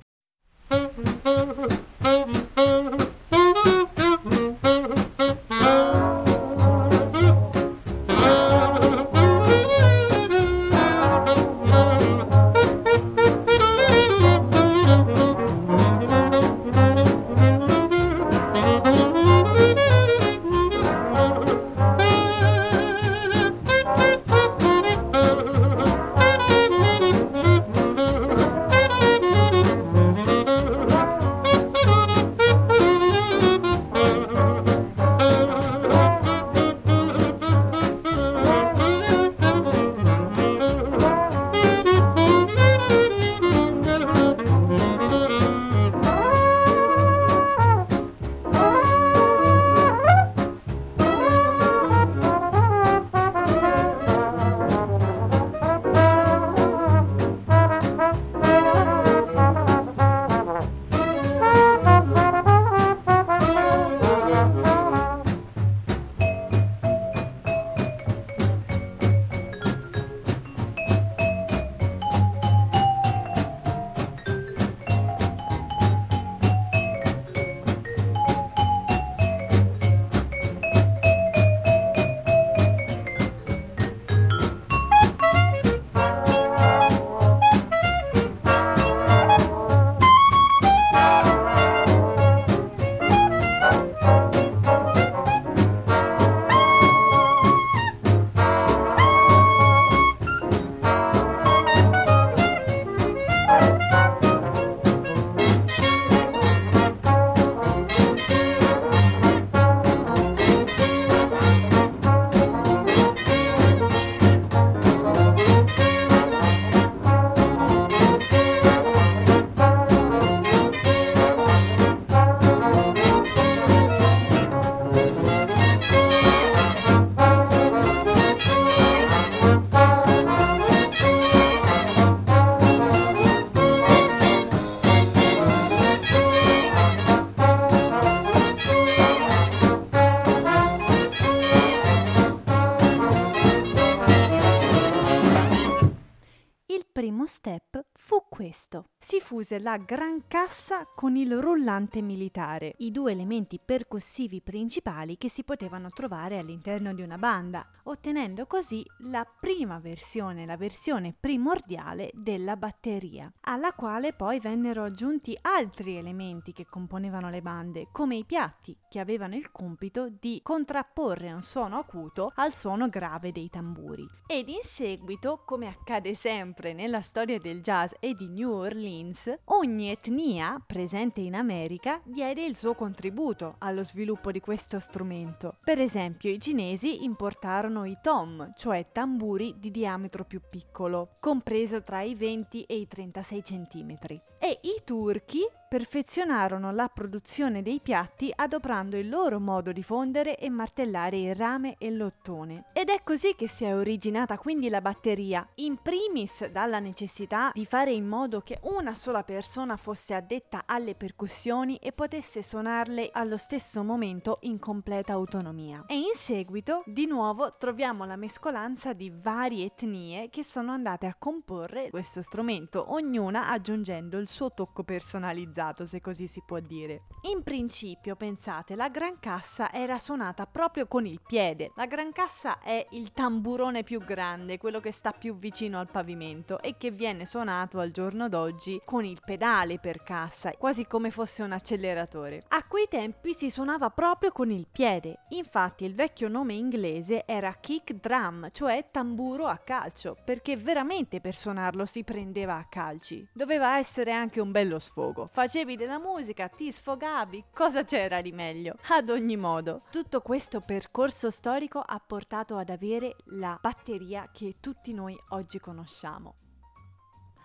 Fu 148.52 148.65
questo. 148.66 148.86
Si 148.98 149.20
fuse 149.20 149.60
la 149.60 149.78
gran 149.78 150.24
cassa 150.28 150.88
con 150.96 151.16
il 151.16 151.40
rullante 151.40 152.02
militare, 152.02 152.74
i 152.78 152.92
due 152.92 153.12
elementi 153.12 153.60
percussivi 153.64 154.42
principali 154.42 155.18
che 155.18 155.30
si 155.30 155.44
potevano 155.44 155.90
trovare 155.90 156.40
all'interno 156.40 156.94
di 156.94 157.04
una 157.04 157.18
banda, 157.18 157.66
ottenendo 157.84 158.48
così 158.48 158.84
la 159.10 159.24
prima 159.26 159.78
versione, 159.80 160.46
la 160.46 160.58
versione 160.58 161.14
primordiale 161.18 162.10
della 162.14 162.56
batteria, 162.56 163.32
alla 163.42 163.74
quale 163.74 164.14
poi 164.14 164.40
vennero 164.40 164.84
aggiunti 164.84 165.38
altri 165.42 165.98
elementi 165.98 166.52
che 166.52 166.66
componevano 166.66 167.30
le 167.30 167.42
bande, 167.42 167.90
come 167.92 168.16
i 168.16 168.26
piatti, 168.26 168.76
che 168.90 169.00
avevano 169.00 169.36
il 169.36 169.52
compito 169.52 170.10
di 170.10 170.40
contrapporre 170.42 171.32
un 171.32 171.44
suono 171.44 171.78
acuto 171.78 172.32
al 172.36 172.54
suono 172.54 172.90
grave 172.90 173.32
dei 173.32 173.50
tamburi. 173.50 174.08
Ed 174.26 174.50
in 174.50 174.64
seguito, 174.64 175.44
come 175.46 175.68
accade 175.68 176.16
sempre 176.16 176.74
nella 176.74 177.02
storia 177.02 177.38
del 177.38 177.62
jazz 177.62 177.92
e 178.00 178.16
di 178.16 178.28
New 178.28 178.55
Orleans, 178.58 179.34
ogni 179.46 179.90
etnia 179.90 180.62
presente 180.66 181.22
in 181.22 181.36
America 181.36 182.02
diede 182.04 182.46
il 182.46 182.56
suo 182.56 182.74
contributo 182.74 183.56
allo 183.60 183.84
sviluppo 183.84 184.32
di 184.32 184.40
questo 184.40 184.80
strumento. 184.80 185.58
Per 185.64 185.80
esempio, 185.80 186.30
i 186.30 186.40
cinesi 186.40 187.04
importarono 187.04 187.86
i 187.86 187.98
tom, 188.02 188.54
cioè 188.56 188.88
tamburi 188.92 189.56
di 189.58 189.72
diametro 189.72 190.24
più 190.26 190.42
piccolo, 190.50 191.16
compreso 191.20 191.84
tra 191.84 192.02
i 192.02 192.16
20 192.16 192.64
e 192.64 192.78
i 192.78 192.88
36 192.88 193.42
cm. 193.42 193.98
E 194.40 194.60
i 194.62 194.82
turchi 194.84 195.42
perfezionarono 195.68 196.72
la 196.72 196.88
produzione 196.88 197.62
dei 197.62 197.80
piatti 197.82 198.32
adoprando 198.34 198.98
il 198.98 199.10
loro 199.10 199.40
modo 199.40 199.72
di 199.72 199.84
fondere 199.84 200.38
e 200.38 200.50
martellare 200.50 201.18
il 201.18 201.36
rame 201.36 201.76
e 201.78 201.92
l'ottone. 201.92 202.66
Ed 202.74 202.90
è 202.90 203.02
così 203.04 203.36
che 203.36 203.48
si 203.48 203.66
è 203.66 203.76
originata 203.76 204.38
quindi 204.38 204.70
la 204.70 204.82
batteria, 204.82 205.48
in 205.56 205.78
primis 205.82 206.48
dalla 206.48 206.80
necessità 206.80 207.52
di 207.54 207.66
fare 207.66 207.92
in 207.92 208.06
modo 208.06 208.42
che 208.42 208.60
una 208.64 208.96
sola 208.96 209.24
persona 209.24 209.76
fosse 209.76 210.14
addetta 210.14 210.64
alle 210.66 210.96
percussioni 210.96 211.78
e 211.78 211.92
potesse 211.92 212.44
suonarle 212.44 213.10
allo 213.12 213.38
stesso 213.38 213.84
momento 213.84 214.40
in 214.42 214.60
completa 214.60 215.14
autonomia. 215.14 215.84
E 215.88 215.96
in 215.96 216.14
seguito, 216.14 216.84
di 216.86 217.06
nuovo, 217.06 217.50
troviamo 217.50 218.06
la 218.06 218.16
mescolanza 218.16 218.94
di 218.94 219.12
varie 219.14 219.66
etnie 219.66 220.30
che 220.30 220.44
sono 220.44 220.72
andate 220.72 221.06
a 221.06 221.16
comporre 221.18 221.90
questo 221.90 222.22
strumento, 222.22 222.94
ognuna 222.94 223.50
aggiungendo 223.50 224.18
il 224.18 224.28
suo 224.28 224.52
tocco 224.54 224.84
personalizzato, 224.84 225.65
se 225.74 226.02
così 226.02 226.28
si 226.28 226.42
può 226.46 226.60
dire. 226.60 227.04
In 227.32 227.44
principio, 227.44 228.16
pensate, 228.16 228.76
la 228.76 228.90
gran 228.90 229.20
cassa 229.20 229.72
era 229.72 229.98
suonata 229.98 230.46
proprio 230.46 230.88
con 230.88 231.06
il 231.06 231.22
piede. 231.26 231.72
La 231.76 231.86
gran 231.86 232.12
cassa 232.12 232.60
è 232.60 232.86
il 232.92 233.12
tamburone 233.12 233.84
più 233.84 234.00
grande, 234.00 234.58
quello 234.58 234.80
che 234.80 234.92
sta 234.92 235.12
più 235.12 235.34
vicino 235.34 235.80
al 235.80 235.90
pavimento 235.90 236.62
e 236.62 236.76
che 236.78 236.92
viene 236.92 237.26
suonato 237.26 237.80
al 237.80 237.92
giorno 237.92 238.30
d'oggi 238.30 238.82
con 238.86 239.04
il 239.04 239.20
pedale 239.24 239.80
per 239.80 240.04
cassa, 240.04 240.52
quasi 240.52 240.86
come 240.86 241.10
fosse 241.12 241.44
un 241.44 241.52
acceleratore. 241.52 242.44
A 242.50 242.64
quei 242.68 242.88
tempi 242.88 243.34
si 243.34 243.50
suonava 243.50 243.90
proprio 243.90 244.32
con 244.32 244.52
il 244.52 244.68
piede. 244.72 245.20
Infatti, 245.30 245.86
il 245.86 245.96
vecchio 245.96 246.28
nome 246.28 246.54
inglese 246.54 247.26
era 247.26 247.54
kick 247.54 247.94
drum, 247.94 248.50
cioè 248.52 248.90
tamburo 248.92 249.48
a 249.48 249.58
calcio, 249.58 250.16
perché 250.24 250.58
veramente 250.58 251.22
per 251.22 251.36
suonarlo 251.36 251.86
si 251.86 252.04
prendeva 252.04 252.56
a 252.56 252.66
calci. 252.66 253.28
Doveva 253.34 253.78
essere 253.78 254.12
anche 254.12 254.42
un 254.42 254.52
bello 254.52 254.80
sfogo. 254.80 255.30
Facevi 255.46 255.76
della 255.76 256.00
musica, 256.00 256.48
ti 256.48 256.72
sfogavi, 256.72 257.46
cosa 257.54 257.84
c'era 257.84 258.20
di 258.20 258.32
meglio? 258.32 258.78
Ad 258.90 259.10
ogni 259.10 259.38
modo, 259.38 259.84
tutto 259.92 260.22
questo 260.22 260.60
percorso 260.60 261.30
storico 261.30 261.78
ha 261.78 262.02
portato 262.04 262.58
ad 262.58 262.72
avere 262.72 263.16
la 263.26 263.56
batteria 263.62 264.28
che 264.34 264.56
tutti 264.60 264.92
noi 264.92 265.16
oggi 265.30 265.60
conosciamo. 265.60 266.34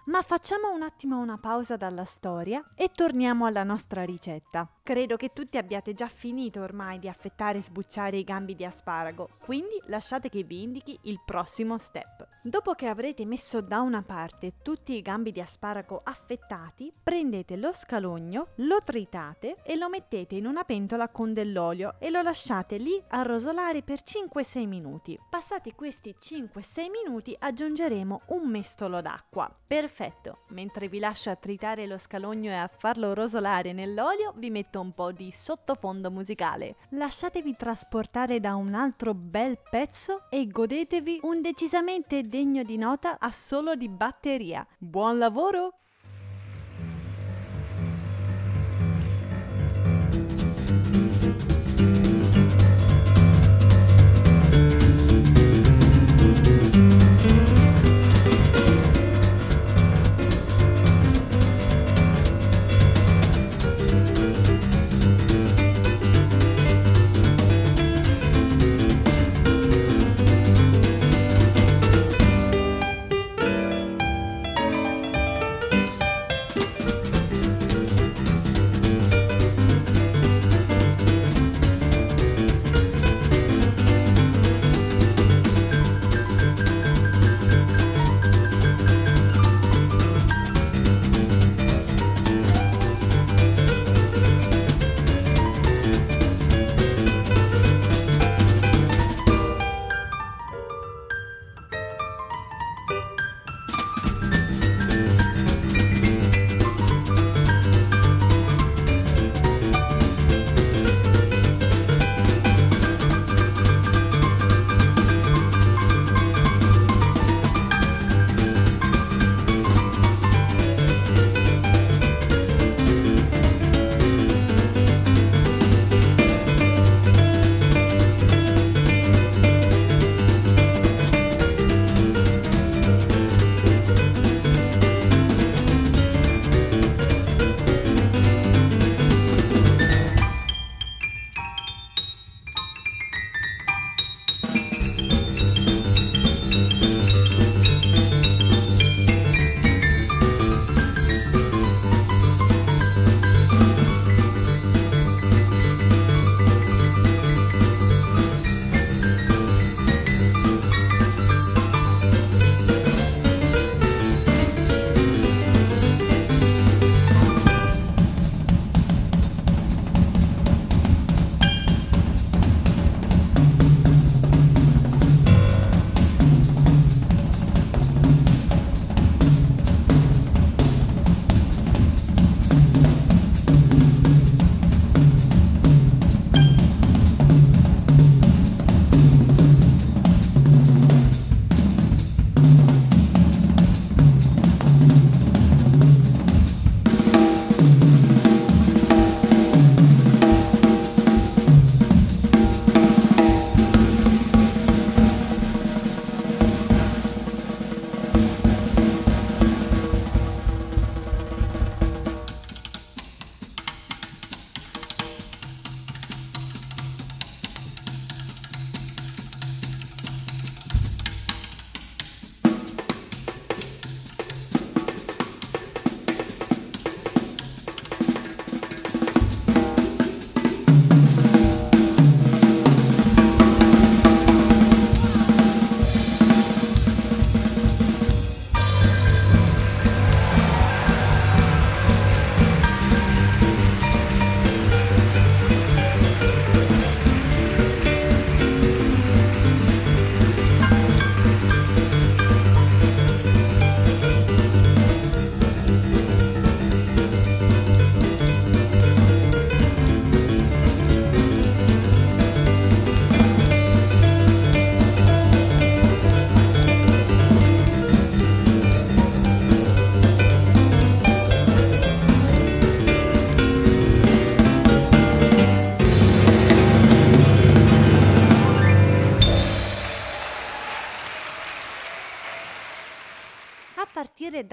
Ma 0.06 0.22
facciamo 0.22 0.72
un 0.72 0.80
attimo 0.80 1.18
una 1.18 1.36
pausa 1.36 1.76
dalla 1.76 2.06
storia 2.06 2.72
e 2.74 2.88
torniamo 2.90 3.44
alla 3.44 3.64
nostra 3.64 4.02
ricetta. 4.02 4.66
Credo 4.90 5.14
che 5.14 5.32
tutti 5.32 5.56
abbiate 5.56 5.94
già 5.94 6.08
finito 6.08 6.62
ormai 6.62 6.98
di 6.98 7.06
affettare 7.06 7.58
e 7.58 7.62
sbucciare 7.62 8.16
i 8.16 8.24
gambi 8.24 8.56
di 8.56 8.64
asparago, 8.64 9.28
quindi 9.40 9.80
lasciate 9.86 10.28
che 10.28 10.42
vi 10.42 10.62
indichi 10.62 10.98
il 11.02 11.20
prossimo 11.24 11.78
step. 11.78 12.26
Dopo 12.42 12.72
che 12.72 12.88
avrete 12.88 13.24
messo 13.24 13.60
da 13.60 13.82
una 13.82 14.02
parte 14.02 14.54
tutti 14.62 14.94
i 14.94 15.00
gambi 15.00 15.30
di 15.30 15.40
asparago 15.40 16.00
affettati, 16.02 16.92
prendete 17.00 17.56
lo 17.56 17.72
scalogno, 17.72 18.48
lo 18.56 18.82
tritate 18.82 19.58
e 19.62 19.76
lo 19.76 19.88
mettete 19.88 20.34
in 20.34 20.46
una 20.46 20.64
pentola 20.64 21.08
con 21.08 21.32
dell'olio 21.32 21.94
e 22.00 22.10
lo 22.10 22.20
lasciate 22.22 22.76
lì 22.76 23.00
a 23.10 23.22
rosolare 23.22 23.82
per 23.82 24.00
5-6 24.02 24.66
minuti. 24.66 25.16
Passati 25.30 25.72
questi 25.72 26.16
5-6 26.20 26.90
minuti 26.90 27.36
aggiungeremo 27.38 28.22
un 28.30 28.48
mestolo 28.48 29.00
d'acqua. 29.00 29.54
Perfetto, 29.68 30.38
mentre 30.48 30.88
vi 30.88 30.98
lascio 30.98 31.30
a 31.30 31.36
tritare 31.36 31.86
lo 31.86 31.96
scalogno 31.96 32.50
e 32.50 32.54
a 32.54 32.66
farlo 32.66 33.14
rosolare 33.14 33.72
nell'olio, 33.72 34.32
vi 34.34 34.50
metto 34.50 34.78
un 34.80 34.92
po' 34.92 35.12
di 35.12 35.30
sottofondo 35.30 36.10
musicale. 36.10 36.76
Lasciatevi 36.90 37.54
trasportare 37.56 38.40
da 38.40 38.54
un 38.54 38.74
altro 38.74 39.14
bel 39.14 39.58
pezzo 39.70 40.30
e 40.30 40.46
godetevi 40.46 41.20
un 41.22 41.40
decisamente 41.40 42.22
degno 42.22 42.62
di 42.62 42.76
nota 42.76 43.18
assolo 43.18 43.74
di 43.74 43.88
batteria. 43.88 44.66
Buon 44.78 45.18
lavoro! 45.18 45.74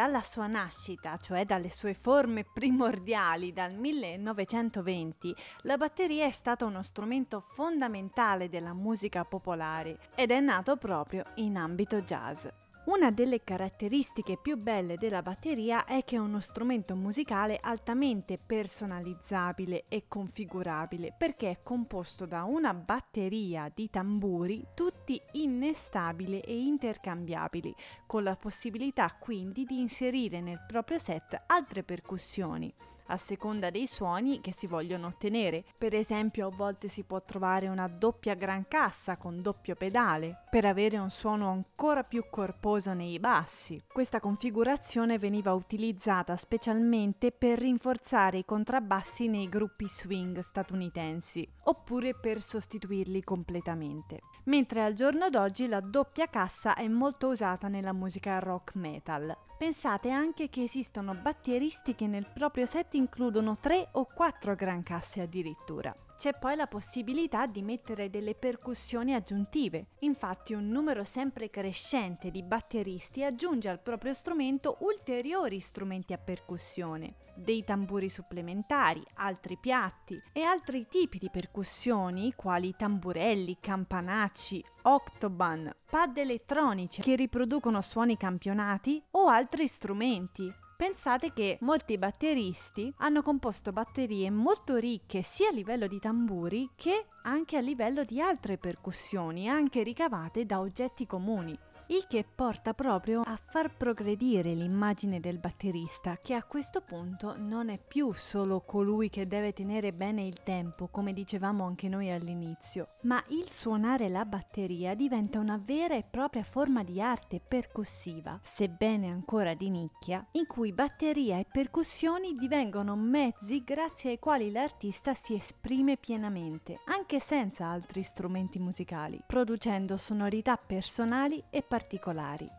Dalla 0.08 0.22
sua 0.22 0.48
nascita, 0.48 1.18
cioè 1.18 1.44
dalle 1.44 1.70
sue 1.70 1.94
forme 1.94 2.46
primordiali 2.46 3.52
dal 3.52 3.74
1920, 3.74 5.36
la 5.64 5.76
batteria 5.76 6.26
è 6.26 6.32
stata 6.32 6.64
uno 6.64 6.82
strumento 6.82 7.42
fondamentale 7.42 8.48
della 8.48 8.74
musica 8.74 9.26
popolare 9.26 10.00
ed 10.16 10.32
è 10.32 10.40
nato 10.40 10.78
proprio 10.78 11.26
in 11.36 11.58
ambito 11.58 12.00
jazz. 12.04 12.48
Una 12.88 13.12
delle 13.12 13.44
caratteristiche 13.44 14.38
più 14.42 14.56
belle 14.56 14.96
della 14.96 15.22
batteria 15.22 15.84
è 15.84 16.06
che 16.06 16.16
è 16.16 16.20
uno 16.20 16.40
strumento 16.40 16.96
musicale 16.96 17.60
altamente 17.62 18.38
personalizzabile 18.38 19.86
e 19.90 20.06
configurabile 20.08 21.14
perché 21.18 21.50
è 21.50 21.60
composto 21.64 22.26
da 22.26 22.46
una 22.46 22.74
batteria 22.74 23.70
di 23.74 23.90
tamburi 23.90 24.68
tutti 24.74 25.22
innestabili 25.34 26.40
e 26.40 26.58
intercambiabili, 26.58 27.76
con 28.06 28.24
la 28.24 28.38
possibilità 28.38 29.14
quindi 29.20 29.66
di 29.66 29.82
inserire 29.82 30.40
nel 30.40 30.64
proprio 30.66 30.98
set 30.98 31.44
altre 31.46 31.84
percussioni 31.84 32.74
a 33.08 33.18
seconda 33.18 33.70
dei 33.70 33.88
suoni 33.88 34.42
che 34.42 34.54
si 34.54 34.68
vogliono 34.68 35.08
ottenere. 35.08 35.64
Per 35.78 35.94
esempio, 35.94 36.48
a 36.48 36.56
volte 36.56 36.88
si 36.88 37.04
può 37.04 37.22
trovare 37.24 37.68
una 37.68 37.88
doppia 37.88 38.34
gran 38.34 38.68
cassa 38.68 39.18
con 39.18 39.42
doppio 39.42 39.76
pedale 39.76 40.44
per 40.50 40.66
avere 40.66 40.98
un 40.98 41.10
suono 41.10 41.50
ancora 41.50 42.04
più 42.04 42.24
corposo 42.30 42.94
nei 42.94 43.20
bassi. 43.20 43.82
Questa 43.92 44.20
configurazione 44.20 45.18
veniva 45.18 45.54
utilizzata 45.54 46.36
specialmente 46.36 47.32
per 47.32 47.60
rinforzare 47.60 48.40
i 48.40 48.46
contrabbassi 48.46 49.28
nei 49.28 49.50
gruppi 49.50 49.88
swing 49.88 50.40
statunitensi 50.40 51.48
oppure 51.64 52.14
per 52.14 52.42
sostituirli 52.42 53.24
completamente. 53.24 54.22
Mentre 54.46 54.84
al 54.84 54.94
giorno 54.94 55.30
d'oggi 55.30 55.68
la 55.68 55.82
doppia 55.82 56.28
cassa 56.28 56.76
è 56.76 56.88
molto 56.88 57.28
usata 57.28 57.68
nella 57.68 57.94
musica 57.94 58.40
rock 58.40 58.76
metal. 58.76 59.36
Pensate 59.58 60.10
anche 60.10 60.50
che 60.50 60.64
esistono 60.64 61.14
batteristi 61.16 61.96
che 61.96 62.08
nel 62.08 62.30
proprio 62.34 62.66
set 62.66 62.94
includono 62.98 63.58
3 63.60 63.90
o 63.94 64.06
4 64.06 64.56
gran 64.56 64.84
casse 64.84 65.22
addirittura. 65.22 65.96
C'è 66.18 66.34
poi 66.34 66.56
la 66.56 66.66
possibilità 66.66 67.46
di 67.46 67.62
mettere 67.62 68.10
delle 68.10 68.34
percussioni 68.34 69.14
aggiuntive. 69.14 69.90
Infatti 70.00 70.56
un 70.56 70.68
numero 70.68 71.04
sempre 71.04 71.52
crescente 71.52 72.32
di 72.32 72.42
batteristi 72.42 73.24
aggiunge 73.24 73.70
al 73.70 73.80
proprio 73.80 74.16
strumento 74.16 74.78
ulteriori 74.80 75.60
strumenti 75.60 76.14
a 76.14 76.18
percussione, 76.18 77.18
dei 77.36 77.64
tamburi 77.64 78.10
supplementari, 78.10 79.04
altri 79.14 79.58
piatti 79.58 80.20
e 80.34 80.42
altri 80.42 80.88
tipi 80.90 81.20
di 81.20 81.30
percussioni 81.30 82.34
quali 82.36 82.74
tamburelli, 82.76 83.58
campanacci, 83.60 84.66
octoban, 84.84 85.72
pad 85.88 86.18
elettronici 86.18 87.04
che 87.04 87.16
riproducono 87.16 87.80
suoni 87.82 88.18
campionati 88.18 89.00
o 89.12 89.28
altri 89.28 89.68
strumenti 89.68 90.52
Pensate 90.78 91.34
che 91.34 91.58
molti 91.62 91.98
batteristi 91.98 92.94
hanno 92.98 93.24
composto 93.24 93.72
batterie 93.72 94.30
molto 94.30 94.76
ricche 94.76 95.24
sia 95.24 95.50
a 95.50 95.52
livello 95.52 95.88
di 95.88 95.98
tamburi 95.98 96.70
che 96.76 97.08
anche 97.24 97.58
a 97.58 97.62
livello 97.62 98.04
di 98.04 98.22
altre 98.22 98.60
percussioni, 98.60 99.50
anche 99.50 99.82
ricavate 99.82 100.46
da 100.46 100.60
oggetti 100.60 101.08
comuni 101.08 101.58
il 101.88 102.06
che 102.08 102.26
porta 102.26 102.74
proprio 102.74 103.22
a 103.22 103.40
far 103.42 103.74
progredire 103.76 104.54
l'immagine 104.54 105.22
del 105.22 105.38
batterista, 105.38 106.18
che 106.22 106.34
a 106.34 106.44
questo 106.44 106.82
punto 106.82 107.36
non 107.38 107.70
è 107.70 107.80
più 107.80 108.12
solo 108.14 108.62
colui 108.62 109.10
che 109.10 109.26
deve 109.26 109.54
tenere 109.54 109.94
bene 109.94 110.26
il 110.26 110.44
tempo, 110.44 110.88
come 110.88 111.14
dicevamo 111.14 111.66
anche 111.66 111.88
noi 111.88 112.12
all'inizio, 112.12 112.96
ma 113.04 113.24
il 113.30 113.50
suonare 113.50 114.10
la 114.10 114.26
batteria 114.26 114.96
diventa 114.96 115.40
una 115.40 115.62
vera 115.64 115.96
e 115.96 116.04
propria 116.04 116.44
forma 116.44 116.84
di 116.84 117.02
arte 117.02 117.40
percussiva, 117.40 118.38
sebbene 118.44 119.10
ancora 119.10 119.54
di 119.54 119.70
nicchia, 119.70 120.26
in 120.32 120.46
cui 120.46 120.74
batteria 120.74 121.38
e 121.38 121.46
percussioni 121.50 122.36
divengono 122.36 122.98
mezzi 122.98 123.64
grazie 123.64 124.10
ai 124.10 124.20
quali 124.20 124.52
l'artista 124.52 125.14
si 125.14 125.36
esprime 125.36 125.96
pienamente, 125.96 126.82
anche 126.88 127.22
senza 127.22 127.68
altri 127.68 128.04
strumenti 128.04 128.60
musicali, 128.60 129.24
producendo 129.26 129.96
sonorità 129.96 130.58
personali 130.58 131.42
e 131.50 131.62
particolari 131.62 131.76
particolari. 131.78 132.50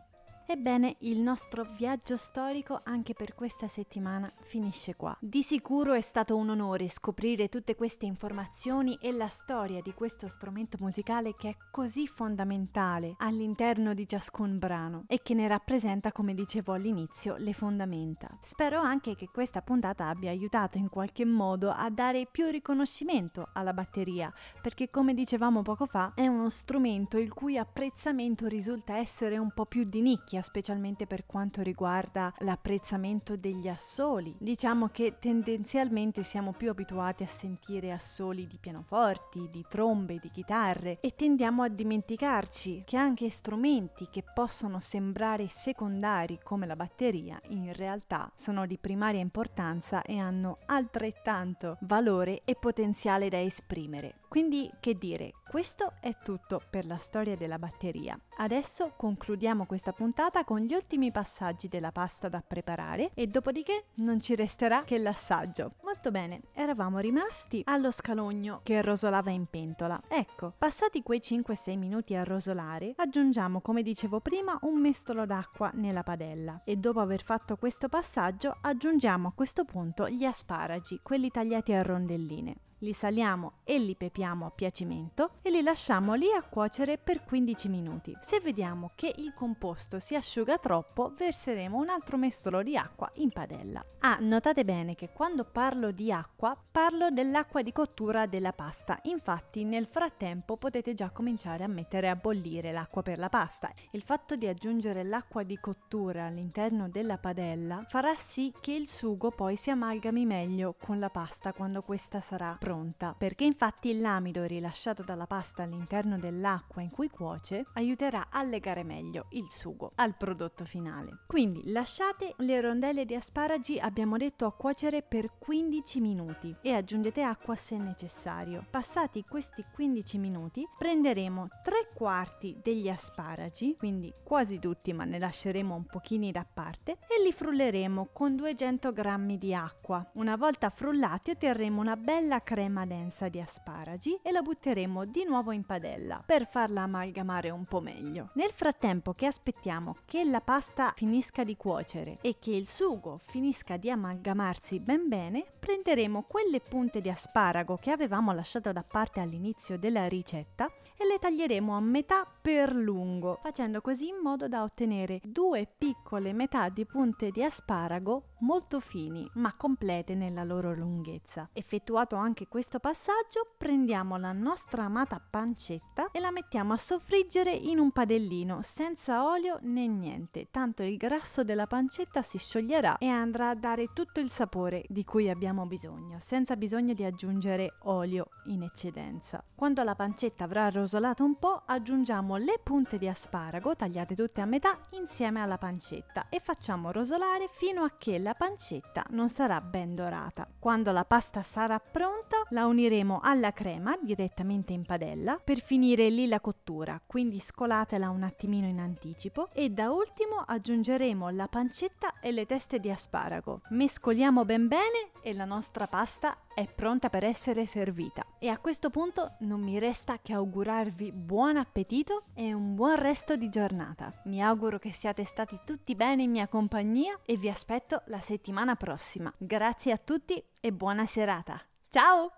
Ebbene, 0.51 0.95
il 1.01 1.19
nostro 1.19 1.63
viaggio 1.77 2.17
storico 2.17 2.81
anche 2.83 3.13
per 3.13 3.35
questa 3.35 3.67
settimana 3.67 4.33
finisce 4.41 4.95
qua. 4.95 5.15
Di 5.21 5.43
sicuro 5.43 5.93
è 5.93 6.01
stato 6.01 6.35
un 6.35 6.49
onore 6.49 6.89
scoprire 6.89 7.49
tutte 7.49 7.75
queste 7.75 8.07
informazioni 8.07 8.97
e 8.99 9.11
la 9.11 9.27
storia 9.27 9.79
di 9.83 9.93
questo 9.93 10.27
strumento 10.27 10.77
musicale 10.79 11.35
che 11.35 11.49
è 11.49 11.57
così 11.69 12.07
fondamentale 12.07 13.13
all'interno 13.19 13.93
di 13.93 14.07
ciascun 14.07 14.57
brano 14.57 15.03
e 15.05 15.21
che 15.21 15.35
ne 15.35 15.47
rappresenta, 15.47 16.11
come 16.11 16.33
dicevo 16.33 16.73
all'inizio, 16.73 17.35
le 17.37 17.53
fondamenta. 17.53 18.39
Spero 18.41 18.79
anche 18.79 19.13
che 19.13 19.29
questa 19.31 19.61
puntata 19.61 20.07
abbia 20.07 20.31
aiutato 20.31 20.79
in 20.79 20.89
qualche 20.89 21.25
modo 21.25 21.69
a 21.69 21.91
dare 21.91 22.25
più 22.25 22.47
riconoscimento 22.47 23.49
alla 23.53 23.73
batteria, 23.73 24.33
perché 24.63 24.89
come 24.89 25.13
dicevamo 25.13 25.61
poco 25.61 25.85
fa 25.85 26.13
è 26.15 26.25
uno 26.25 26.49
strumento 26.49 27.19
il 27.19 27.31
cui 27.31 27.55
apprezzamento 27.55 28.47
risulta 28.47 28.97
essere 28.97 29.37
un 29.37 29.51
po' 29.53 29.67
più 29.67 29.83
di 29.83 30.01
nicchia 30.01 30.37
nicchia, 30.39 30.41
specialmente 30.41 31.05
per 31.05 31.25
quanto 31.25 31.61
riguarda 31.61 32.33
l'apprezzamento 32.39 33.35
degli 33.35 33.67
assoli. 33.67 34.35
Diciamo 34.39 34.87
che 34.89 35.17
tendenzialmente 35.19 36.23
siamo 36.23 36.53
più 36.53 36.69
abituati 36.69 37.23
a 37.23 37.27
sentire 37.27 37.91
assoli 37.91 38.47
di 38.47 38.57
pianoforti, 38.57 39.49
di 39.51 39.65
trombe, 39.69 40.17
di 40.19 40.29
chitarre 40.31 40.99
e 41.01 41.13
tendiamo 41.15 41.63
a 41.63 41.67
dimenticarci 41.69 42.83
che 42.85 42.97
anche 42.97 43.29
strumenti 43.29 44.07
che 44.09 44.23
possono 44.33 44.79
sembrare 44.79 45.47
secondari 45.47 46.39
come 46.41 46.65
la 46.65 46.75
batteria 46.75 47.39
in 47.49 47.73
realtà 47.73 48.31
sono 48.35 48.65
di 48.65 48.77
primaria 48.77 49.21
importanza 49.21 50.01
e 50.01 50.17
hanno 50.17 50.59
altrettanto 50.65 51.77
valore 51.81 52.41
e 52.45 52.55
potenziale 52.55 53.29
da 53.29 53.41
esprimere. 53.41 54.15
Quindi 54.27 54.69
che 54.79 54.95
dire, 54.95 55.33
questo 55.49 55.93
è 55.99 56.15
tutto 56.23 56.61
per 56.69 56.85
la 56.85 56.97
storia 56.97 57.35
della 57.35 57.57
batteria. 57.57 58.15
Adesso 58.37 58.93
concludiamo 58.95 59.65
questa 59.65 59.91
puntata 59.91 60.28
con 60.45 60.59
gli 60.59 60.73
ultimi 60.73 61.11
passaggi 61.11 61.67
della 61.67 61.91
pasta 61.91 62.29
da 62.29 62.41
preparare 62.45 63.11
e 63.13 63.27
dopodiché 63.27 63.85
non 63.95 64.21
ci 64.21 64.35
resterà 64.35 64.83
che 64.83 64.97
l'assaggio. 64.97 65.73
Molto 65.83 66.11
bene, 66.11 66.41
eravamo 66.53 66.99
rimasti 66.99 67.61
allo 67.65 67.91
scalogno 67.91 68.61
che 68.63 68.81
rosolava 68.81 69.31
in 69.31 69.47
pentola. 69.47 69.99
Ecco, 70.07 70.53
passati 70.57 71.01
quei 71.03 71.19
5-6 71.19 71.77
minuti 71.77 72.15
a 72.15 72.23
rosolare, 72.23 72.93
aggiungiamo 72.95 73.59
come 73.59 73.81
dicevo 73.81 74.19
prima 74.19 74.57
un 74.61 74.79
mestolo 74.79 75.25
d'acqua 75.25 75.71
nella 75.73 76.03
padella 76.03 76.61
e 76.63 76.77
dopo 76.77 76.99
aver 76.99 77.23
fatto 77.23 77.57
questo 77.57 77.89
passaggio 77.89 78.55
aggiungiamo 78.61 79.29
a 79.29 79.33
questo 79.33 79.65
punto 79.65 80.07
gli 80.07 80.23
asparagi, 80.23 80.99
quelli 81.03 81.29
tagliati 81.31 81.73
a 81.73 81.81
rondelline 81.81 82.55
li 82.79 82.93
saliamo 82.93 83.53
e 83.63 83.77
li 83.77 83.95
pepiamo 83.95 84.45
a 84.45 84.51
piacimento 84.51 85.31
e 85.41 85.49
li 85.49 85.61
lasciamo 85.61 86.13
lì 86.13 86.31
a 86.31 86.43
cuocere 86.43 86.97
per 86.97 87.23
15 87.23 87.67
minuti. 87.67 88.15
Se 88.21 88.39
vediamo 88.39 88.91
che 88.95 89.13
il 89.17 89.33
composto 89.33 89.99
si 89.99 90.15
asciuga 90.15 90.57
troppo, 90.57 91.13
verseremo 91.17 91.77
un 91.77 91.89
altro 91.89 92.17
mestolo 92.17 92.63
di 92.63 92.77
acqua 92.77 93.09
in 93.15 93.31
padella. 93.31 93.83
Ah, 93.99 94.17
notate 94.21 94.63
bene 94.63 94.95
che 94.95 95.09
quando 95.11 95.43
parlo 95.43 95.91
di 95.91 96.11
acqua, 96.11 96.57
parlo 96.71 97.09
dell'acqua 97.09 97.61
di 97.61 97.71
cottura 97.71 98.25
della 98.27 98.53
pasta. 98.53 98.99
Infatti, 99.03 99.63
nel 99.65 99.85
frattempo 99.85 100.55
potete 100.55 100.93
già 100.93 101.09
cominciare 101.09 101.63
a 101.63 101.67
mettere 101.67 102.09
a 102.09 102.15
bollire 102.15 102.71
l'acqua 102.71 103.01
per 103.01 103.17
la 103.17 103.29
pasta. 103.29 103.71
Il 103.91 104.03
fatto 104.03 104.35
di 104.35 104.47
aggiungere 104.47 105.03
l'acqua 105.03 105.43
di 105.43 105.57
cottura 105.57 106.25
all'interno 106.25 106.87
della 106.87 107.17
padella 107.17 107.83
farà 107.87 108.15
sì 108.15 108.53
che 108.61 108.71
il 108.71 108.87
sugo 108.87 109.31
poi 109.31 109.55
si 109.55 109.69
amalgami 109.69 110.25
meglio 110.25 110.75
con 110.79 110.99
la 110.99 111.09
pasta 111.09 111.51
quando 111.51 111.81
questa 111.81 112.21
sarà 112.21 112.55
pronta 112.57 112.68
pronta, 112.69 113.15
perché 113.17 113.45
infatti 113.45 113.99
l'amido 113.99 114.43
rilasciato 114.43 115.01
dalla 115.01 115.25
pasta 115.25 115.63
all'interno 115.63 116.19
dell'acqua 116.19 116.83
in 116.83 116.91
cui 116.91 117.09
cuoce 117.09 117.65
aiuterà 117.73 118.27
a 118.29 118.43
legare 118.43 118.83
meglio 118.83 119.25
il 119.31 119.49
sugo 119.49 119.93
al 119.95 120.15
prodotto 120.15 120.65
finale. 120.65 121.21
Quindi 121.25 121.71
lasciate 121.71 122.35
le 122.37 122.61
rondelle 122.61 123.05
di 123.05 123.15
asparagi, 123.15 123.79
abbiamo 123.79 124.17
detto, 124.17 124.45
a 124.45 124.53
cuocere 124.53 125.01
per 125.01 125.31
15 125.39 125.99
minuti 125.99 126.55
e 126.61 126.73
aggiungete 126.73 127.23
acqua 127.23 127.55
se 127.55 127.75
necessario. 127.75 128.63
Passati 128.69 129.23
questi 129.27 129.65
15 129.73 130.19
minuti 130.19 130.63
prenderemo 130.77 131.47
3 131.63 131.89
quarti 131.95 132.55
degli 132.61 132.87
asparagi, 132.87 133.77
quindi 133.79 134.13
quasi 134.23 134.59
tutti 134.59 134.93
ma 134.93 135.05
ne 135.05 135.17
lasceremo 135.17 135.73
un 135.73 135.85
pochino 135.85 136.29
da 136.29 136.45
parte 136.45 136.99
e 137.07 137.23
li 137.23 137.31
frulleremo 137.31 138.09
con 138.13 138.35
200 138.35 138.93
g 138.93 139.37
di 139.37 139.55
acqua. 139.55 140.07
Una 140.13 140.35
volta 140.35 140.69
frullati 140.69 141.31
otterremo 141.31 141.81
una 141.81 141.95
bella 141.95 142.43
crema 142.43 142.57
crema 142.59 142.85
densa 142.85 143.29
di 143.29 143.39
asparagi 143.39 144.19
e 144.21 144.31
la 144.31 144.41
butteremo 144.41 145.05
di 145.05 145.23
nuovo 145.23 145.53
in 145.53 145.63
padella 145.63 146.21
per 146.25 146.45
farla 146.45 146.81
amalgamare 146.81 147.51
un 147.51 147.63
po' 147.63 147.79
meglio. 147.79 148.31
Nel 148.33 148.51
frattempo 148.51 149.13
che 149.13 149.27
aspettiamo 149.27 149.95
che 150.03 150.25
la 150.25 150.41
pasta 150.41 150.91
finisca 150.93 151.45
di 151.45 151.55
cuocere 151.55 152.17
e 152.21 152.35
che 152.37 152.51
il 152.51 152.67
sugo 152.67 153.21
finisca 153.27 153.77
di 153.77 153.89
amalgamarsi 153.89 154.79
ben 154.79 155.07
bene, 155.07 155.45
prenderemo 155.57 156.23
quelle 156.23 156.59
punte 156.59 156.99
di 156.99 157.09
asparago 157.09 157.77
che 157.77 157.91
avevamo 157.91 158.33
lasciato 158.33 158.73
da 158.73 158.83
parte 158.83 159.21
all'inizio 159.21 159.77
della 159.77 160.09
ricetta 160.09 160.69
e 161.01 161.05
le 161.05 161.17
taglieremo 161.17 161.77
a 161.77 161.79
metà 161.79 162.27
per 162.41 162.75
lungo, 162.75 163.39
facendo 163.41 163.79
così 163.79 164.09
in 164.09 164.17
modo 164.21 164.49
da 164.49 164.63
ottenere 164.63 165.21
due 165.23 165.65
piccole 165.77 166.33
metà 166.33 166.67
di 166.67 166.85
punte 166.85 167.31
di 167.31 167.41
asparago 167.41 168.35
molto 168.39 168.81
fini 168.81 169.29
ma 169.35 169.55
complete 169.55 170.13
nella 170.13 170.43
loro 170.43 170.73
lunghezza. 170.73 171.49
Effettuato 171.53 172.17
anche 172.17 172.49
questo 172.49 172.79
passaggio, 172.79 173.53
prendiamo 173.57 174.17
la 174.17 174.33
nostra 174.33 174.83
amata 174.83 175.21
pancetta 175.21 176.11
e 176.11 176.19
la 176.19 176.31
mettiamo 176.31 176.73
a 176.73 176.77
soffriggere 176.77 177.51
in 177.51 177.79
un 177.79 177.91
padellino 177.91 178.59
senza 178.61 179.25
olio 179.25 179.57
né 179.61 179.87
niente, 179.87 180.49
tanto 180.51 180.83
il 180.83 180.97
grasso 180.97 181.45
della 181.45 181.67
pancetta 181.67 182.21
si 182.23 182.37
scioglierà 182.37 182.97
e 182.97 183.07
andrà 183.07 183.49
a 183.49 183.55
dare 183.55 183.93
tutto 183.93 184.19
il 184.19 184.29
sapore 184.29 184.83
di 184.89 185.05
cui 185.05 185.29
abbiamo 185.29 185.65
bisogno, 185.65 186.17
senza 186.19 186.57
bisogno 186.57 186.93
di 186.93 187.05
aggiungere 187.05 187.75
olio 187.83 188.31
in 188.47 188.63
eccedenza. 188.63 189.41
Quando 189.55 189.81
la 189.83 189.95
pancetta 189.95 190.43
avrà 190.43 190.67
rosolato 190.69 190.87
rosolato 190.89 191.23
un 191.23 191.35
po', 191.35 191.61
aggiungiamo 191.67 192.37
le 192.37 192.59
punte 192.63 192.97
di 192.97 193.07
asparago 193.07 193.75
tagliate 193.75 194.15
tutte 194.15 194.41
a 194.41 194.45
metà 194.45 194.87
insieme 194.93 195.39
alla 195.39 195.59
pancetta 195.59 196.29
e 196.29 196.39
facciamo 196.39 196.91
rosolare 196.91 197.47
fino 197.51 197.83
a 197.83 197.91
che 197.95 198.17
la 198.17 198.33
pancetta 198.33 199.05
non 199.09 199.29
sarà 199.29 199.61
ben 199.61 199.93
dorata. 199.93 200.47
Quando 200.57 200.91
la 200.91 201.05
pasta 201.05 201.43
sarà 201.43 201.77
pronta, 201.77 202.37
la 202.49 202.65
uniremo 202.65 203.19
alla 203.21 203.53
crema 203.53 203.95
direttamente 204.01 204.73
in 204.73 204.83
padella 204.83 205.39
per 205.43 205.59
finire 205.59 206.09
lì 206.09 206.27
la 206.27 206.39
cottura, 206.39 206.99
quindi 207.05 207.39
scolatela 207.39 208.09
un 208.09 208.23
attimino 208.23 208.65
in 208.65 208.79
anticipo 208.79 209.49
e 209.53 209.69
da 209.69 209.91
ultimo 209.91 210.43
aggiungeremo 210.43 211.29
la 211.29 211.47
pancetta 211.47 212.19
e 212.19 212.31
le 212.31 212.47
teste 212.47 212.79
di 212.79 212.89
asparago. 212.89 213.61
Mescoliamo 213.69 214.43
ben 214.43 214.67
bene 214.67 215.11
e 215.21 215.35
la 215.35 215.45
nostra 215.45 215.85
pasta 215.85 216.35
è 216.48 216.48
pronta 216.65 217.09
per 217.09 217.23
essere 217.23 217.65
servita. 217.65 218.25
E 218.39 218.49
a 218.49 218.57
questo 218.57 218.89
punto 218.89 219.35
non 219.39 219.61
mi 219.61 219.79
resta 219.79 220.19
che 220.21 220.33
augurarvi 220.33 221.11
buon 221.11 221.57
appetito 221.57 222.23
e 222.33 222.53
un 222.53 222.75
buon 222.75 222.95
resto 222.95 223.35
di 223.35 223.49
giornata. 223.49 224.11
Mi 224.25 224.41
auguro 224.41 224.79
che 224.79 224.91
siate 224.91 225.23
stati 225.23 225.59
tutti 225.65 225.95
bene 225.95 226.23
in 226.23 226.31
mia 226.31 226.47
compagnia 226.47 227.19
e 227.25 227.37
vi 227.37 227.49
aspetto 227.49 228.01
la 228.05 228.19
settimana 228.19 228.75
prossima. 228.75 229.33
Grazie 229.37 229.91
a 229.91 229.97
tutti 229.97 230.43
e 230.59 230.71
buona 230.71 231.05
serata. 231.05 231.61
Ciao! 231.89 232.31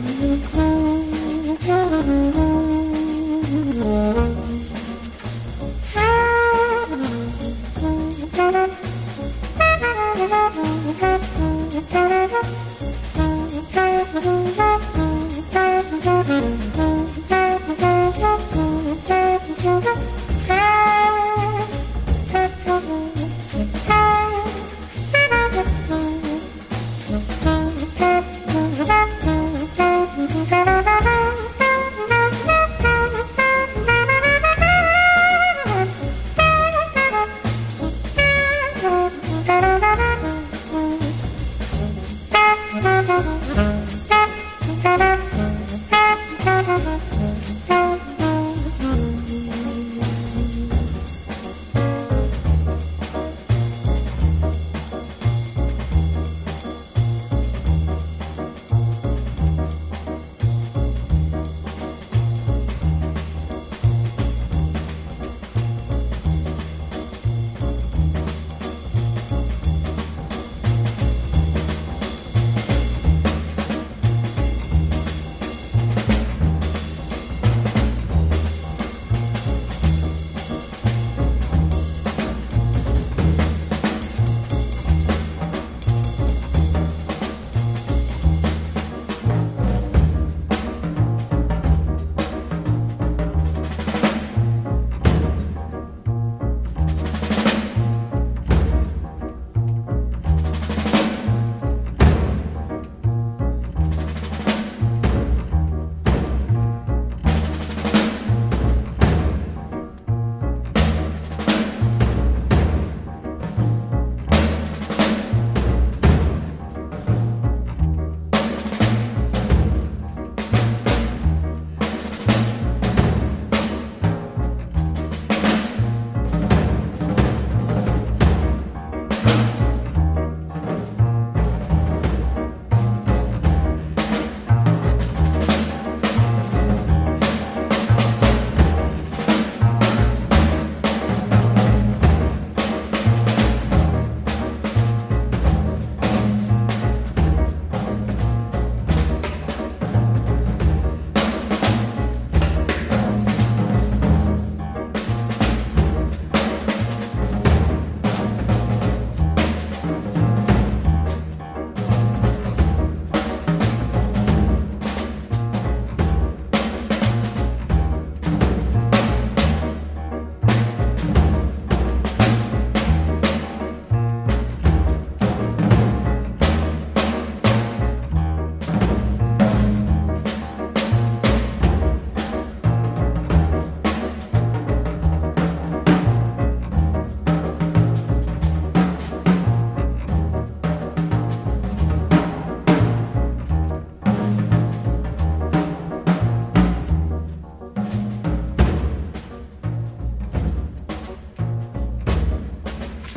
Another 0.00 0.59